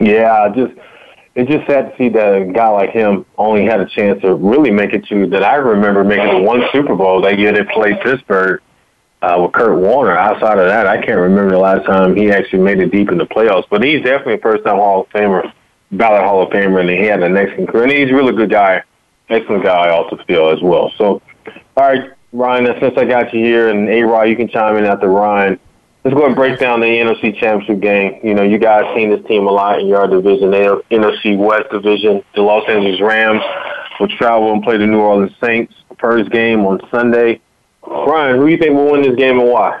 [0.00, 0.72] Yeah, just
[1.34, 4.34] it's just sad to see that a guy like him only had a chance to
[4.34, 7.64] really make it to that I remember making the one Super Bowl that year they
[7.64, 8.60] played Pittsburgh
[9.22, 10.16] uh, with Kurt Warner.
[10.16, 13.18] Outside of that, I can't remember the last time he actually made it deep in
[13.18, 13.64] the playoffs.
[13.70, 15.50] But he's definitely a first time Hall of Famer,
[15.92, 17.84] ballot Hall of Famer, and he had an excellent career.
[17.84, 18.82] And he's a really good guy,
[19.30, 20.92] excellent guy off the field as well.
[20.98, 21.22] So,
[21.76, 24.84] all right, Ryan, since I got you here, and A Rod, you can chime in
[24.84, 25.58] after Ryan.
[26.04, 28.18] Let's go and break down the NFC Championship game.
[28.24, 31.70] You know, you guys seen this team a lot in your division, the NFC West
[31.70, 32.24] division.
[32.34, 33.40] The Los Angeles Rams
[34.00, 35.72] will travel and play the New Orleans Saints.
[36.00, 37.40] First game on Sunday.
[37.84, 39.80] Brian, who do you think will win this game and why?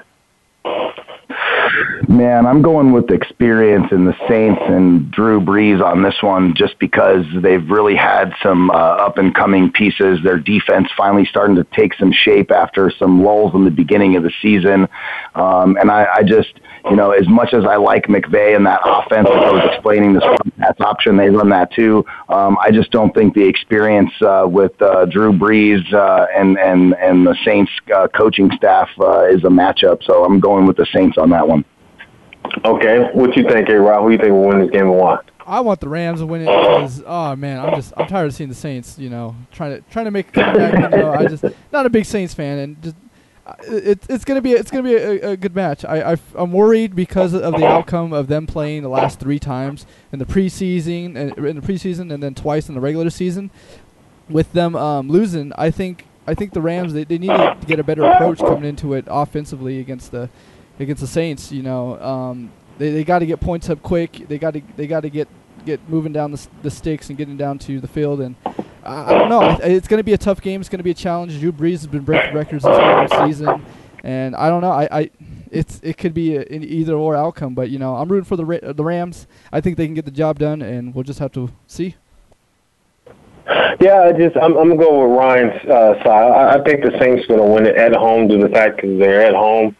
[2.08, 6.78] Man, I'm going with experience in the Saints and Drew Brees on this one just
[6.78, 10.18] because they've really had some uh, up and coming pieces.
[10.22, 14.22] Their defense finally starting to take some shape after some lulls in the beginning of
[14.22, 14.88] the season.
[15.34, 16.52] Um, and I, I just,
[16.90, 20.14] you know, as much as I like McVay and that offense, like I was explaining
[20.14, 20.24] this
[20.58, 22.04] pass option, they run that too.
[22.28, 26.94] Um, I just don't think the experience uh, with uh, Drew Brees uh, and and
[26.94, 30.02] and the Saints uh, coaching staff uh, is a matchup.
[30.04, 31.64] So I'm going with the Saints on that one.
[32.64, 33.78] Okay, what you think, A.
[33.78, 34.02] Rod?
[34.02, 35.18] Who do you think will win this game and why?
[35.46, 38.34] I want the Rams to win it because oh man, I'm just I'm tired of
[38.34, 38.98] seeing the Saints.
[38.98, 40.92] You know, trying to trying to make a comeback.
[40.92, 42.96] You know, I just not a big Saints fan, and just
[43.62, 45.84] it's it's gonna be it's gonna be a, a good match.
[45.84, 49.86] I, I am worried because of the outcome of them playing the last three times
[50.12, 53.50] in the preseason and in the preseason and then twice in the regular season.
[54.28, 57.80] With them um, losing, I think I think the Rams they, they need to get
[57.80, 60.30] a better approach coming into it offensively against the
[60.78, 61.50] against the Saints.
[61.50, 64.28] You know, um, they they got to get points up quick.
[64.28, 65.28] They got to they got to get
[65.64, 68.20] get moving down the, the sticks and getting down to the field.
[68.20, 68.36] And
[68.84, 69.58] I don't know.
[69.62, 70.60] It's going to be a tough game.
[70.60, 71.38] It's going to be a challenge.
[71.38, 73.64] Drew Brees has been breaking records this whole season,
[74.02, 74.72] and I don't know.
[74.72, 75.10] I, I
[75.50, 77.54] it's it could be a, an either or outcome.
[77.54, 79.26] But you know, I'm rooting for the Ra- the Rams.
[79.52, 81.96] I think they can get the job done, and we'll just have to see.
[83.80, 86.30] Yeah, I just I'm I'm gonna go with Ryan's uh, side.
[86.30, 88.98] I, I think the Saints gonna win it at home due to the fact because
[88.98, 89.76] they're at home.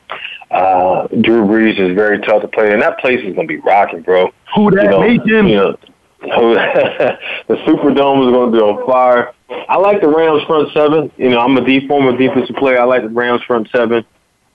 [0.51, 4.03] Uh, Drew Brees is very tough to play, and that place is gonna be rocking,
[4.03, 4.31] bro.
[4.55, 5.49] Who that you know, Nation?
[5.49, 5.77] You know,
[7.49, 9.35] the Superdome is going to be on fire.
[9.69, 11.11] I like the Rams front seven.
[11.17, 12.81] You know, I'm a deep former defensive player.
[12.81, 14.05] I like the Rams front seven.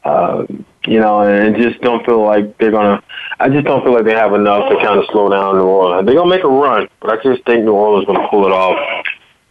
[0.03, 0.45] Uh,
[0.85, 3.03] you know, and just don't feel like they're gonna.
[3.39, 6.05] I just don't feel like they have enough to kind of slow down New Orleans.
[6.05, 8.53] They're gonna make a run, but I just think New Orleans is gonna pull it
[8.53, 8.77] off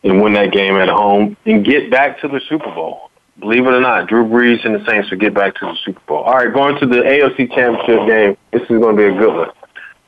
[0.03, 3.11] and win that game at home and get back to the Super Bowl.
[3.39, 6.01] believe it or not, Drew Brees and the Saints will get back to the Super
[6.07, 6.23] Bowl.
[6.23, 8.37] All right, going to the AFC Championship game.
[8.53, 9.51] This is going to be a good one.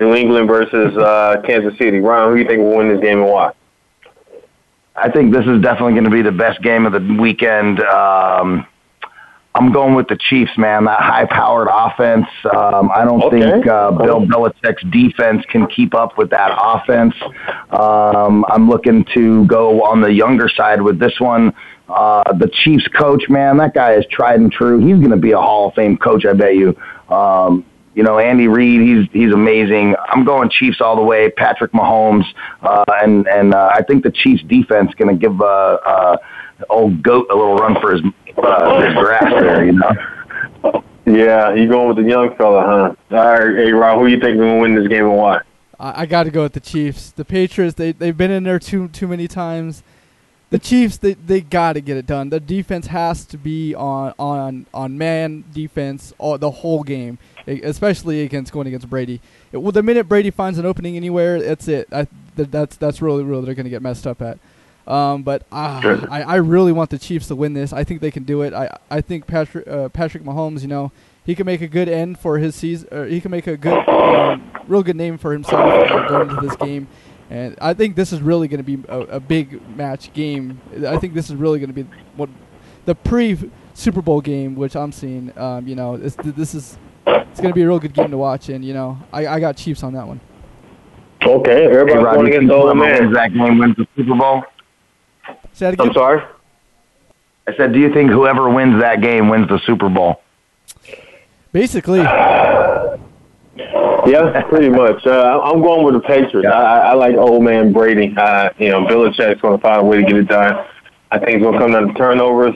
[0.00, 1.98] New England versus uh, Kansas City.
[1.98, 3.52] Ryan, who do you think will win this game and why?
[4.94, 7.80] I think this is definitely going to be the best game of the weekend.
[7.80, 8.66] Um,
[9.54, 10.84] I'm going with the Chiefs, man.
[10.84, 12.26] That high-powered offense.
[12.44, 13.40] Um, I don't okay.
[13.40, 17.14] think uh, Bill Belichick's defense can keep up with that offense.
[17.70, 21.52] Um, I'm looking to go on the younger side with this one.
[21.88, 24.78] Uh, the Chiefs coach, man, that guy is tried and true.
[24.78, 26.76] He's going to be a Hall of Fame coach, I bet you.
[27.08, 27.64] Um,
[27.98, 29.96] you know, Andy Reid, he's he's amazing.
[30.06, 31.30] I'm going Chiefs all the way.
[31.30, 32.22] Patrick Mahomes,
[32.62, 36.16] uh, and and uh, I think the Chiefs defense going to give uh, uh,
[36.70, 38.02] old goat a little run for his
[38.36, 39.66] uh, his grass there.
[39.66, 40.84] You know.
[41.06, 43.16] Yeah, you going with the young fella, huh?
[43.16, 45.40] All right, hey Rob, who you think will win this game and why?
[45.80, 47.10] I, I got to go with the Chiefs.
[47.10, 49.82] The Patriots, they they've been in there too too many times
[50.50, 52.30] the Chiefs they they got to get it done.
[52.30, 57.18] The defense has to be on on on man defense all, the whole game,
[57.48, 59.20] especially against going against Brady.
[59.52, 61.88] It, well, the minute Brady finds an opening anywhere, that's it.
[61.92, 64.38] I, th- that's that's really really they're going to get messed up at.
[64.86, 66.10] Um, but uh, sure.
[66.10, 67.72] I, I really want the Chiefs to win this.
[67.72, 68.54] I think they can do it.
[68.54, 70.92] I I think Patrick uh, Patrick Mahomes, you know,
[71.28, 72.88] he can make a good end for his season.
[72.90, 76.56] Or he can make a good, um, real good name for himself going into this
[76.56, 76.88] game.
[77.28, 80.58] And I think this is really going to be a, a, big match game.
[80.86, 81.86] I think this is really going to be
[82.16, 82.30] what
[82.86, 83.38] the pre
[83.74, 85.36] Super Bowl game, which I'm seeing.
[85.38, 86.78] Um, you know, this, this is
[87.08, 89.40] it's going to be a real good game to watch, and you know, I, I
[89.40, 90.20] got Chiefs on that one.
[91.22, 93.12] Okay, everybody's hey, going against the old man.
[93.12, 94.44] That game wins the Super Bowl.
[95.52, 95.88] Say again.
[95.88, 96.22] I'm sorry.
[97.46, 100.22] I said, do you think whoever wins that game wins the Super Bowl?
[101.52, 102.00] Basically.
[104.06, 105.04] Yeah, pretty much.
[105.06, 106.44] Uh, I'm going with the Patriots.
[106.44, 106.52] Yeah.
[106.52, 108.14] I, I like old man Brady.
[108.16, 110.64] Uh, you know, Belichick's going to find a way to get it done.
[111.10, 112.54] I think it's going to come down to turnovers,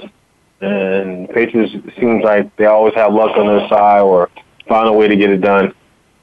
[0.63, 4.31] and Patriots seems like they always have luck on their side or
[4.69, 5.75] find a way to get it done.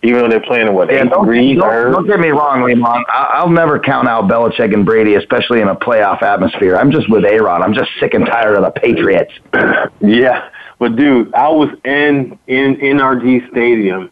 [0.01, 1.59] Even though they're playing what yeah, eight don't, degrees.
[1.59, 3.03] Don't, don't get me wrong, Lemon.
[3.09, 6.77] I'll never count out Belichick and Brady, especially in a playoff atmosphere.
[6.77, 7.61] I'm just with Aaron.
[7.61, 9.33] I'm just sick and tired of the Patriots.
[9.99, 14.09] yeah, but dude, I was in in NRG Stadium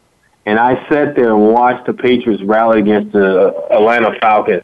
[0.47, 4.63] and I sat there and watched the Patriots rally against the Atlanta Falcons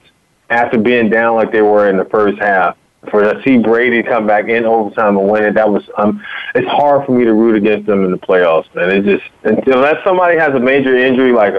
[0.49, 2.77] after being down like they were in the first half.
[3.09, 6.23] For to see Brady come back in overtime and win it, that was um,
[6.55, 8.89] it's hard for me to root against them in the playoffs, man.
[8.89, 11.55] It just unless somebody has a major injury, like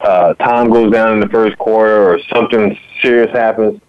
[0.00, 3.80] uh, time goes down in the first quarter or something serious happens.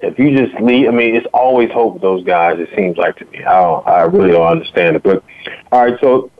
[0.00, 2.58] If you just leave, I mean, it's always hope with those guys.
[2.58, 3.44] It seems like to me.
[3.44, 5.02] I don't, I really don't understand it.
[5.02, 5.22] But
[5.72, 6.30] all right, so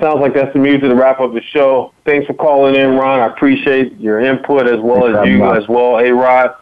[0.00, 1.92] Sounds like that's the music to wrap up the show.
[2.04, 3.20] Thanks for calling in, Ron.
[3.20, 5.62] I appreciate your input as well Thanks as you much.
[5.62, 5.98] as well.
[5.98, 6.54] A Rod,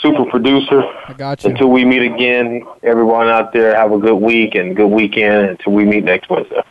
[0.00, 0.82] super producer.
[1.08, 1.50] I got you.
[1.50, 5.72] Until we meet again, everyone out there, have a good week and good weekend until
[5.72, 6.62] we meet next Wednesday.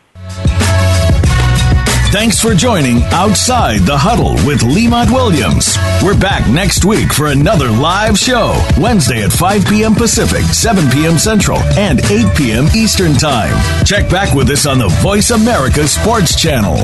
[2.12, 5.76] Thanks for joining Outside the Huddle with Lemont Williams.
[6.02, 9.94] We're back next week for another live show, Wednesday at 5 p.m.
[9.94, 11.18] Pacific, 7 p.m.
[11.18, 12.66] Central, and 8 p.m.
[12.74, 13.54] Eastern Time.
[13.84, 16.76] Check back with us on the Voice America Sports Channel.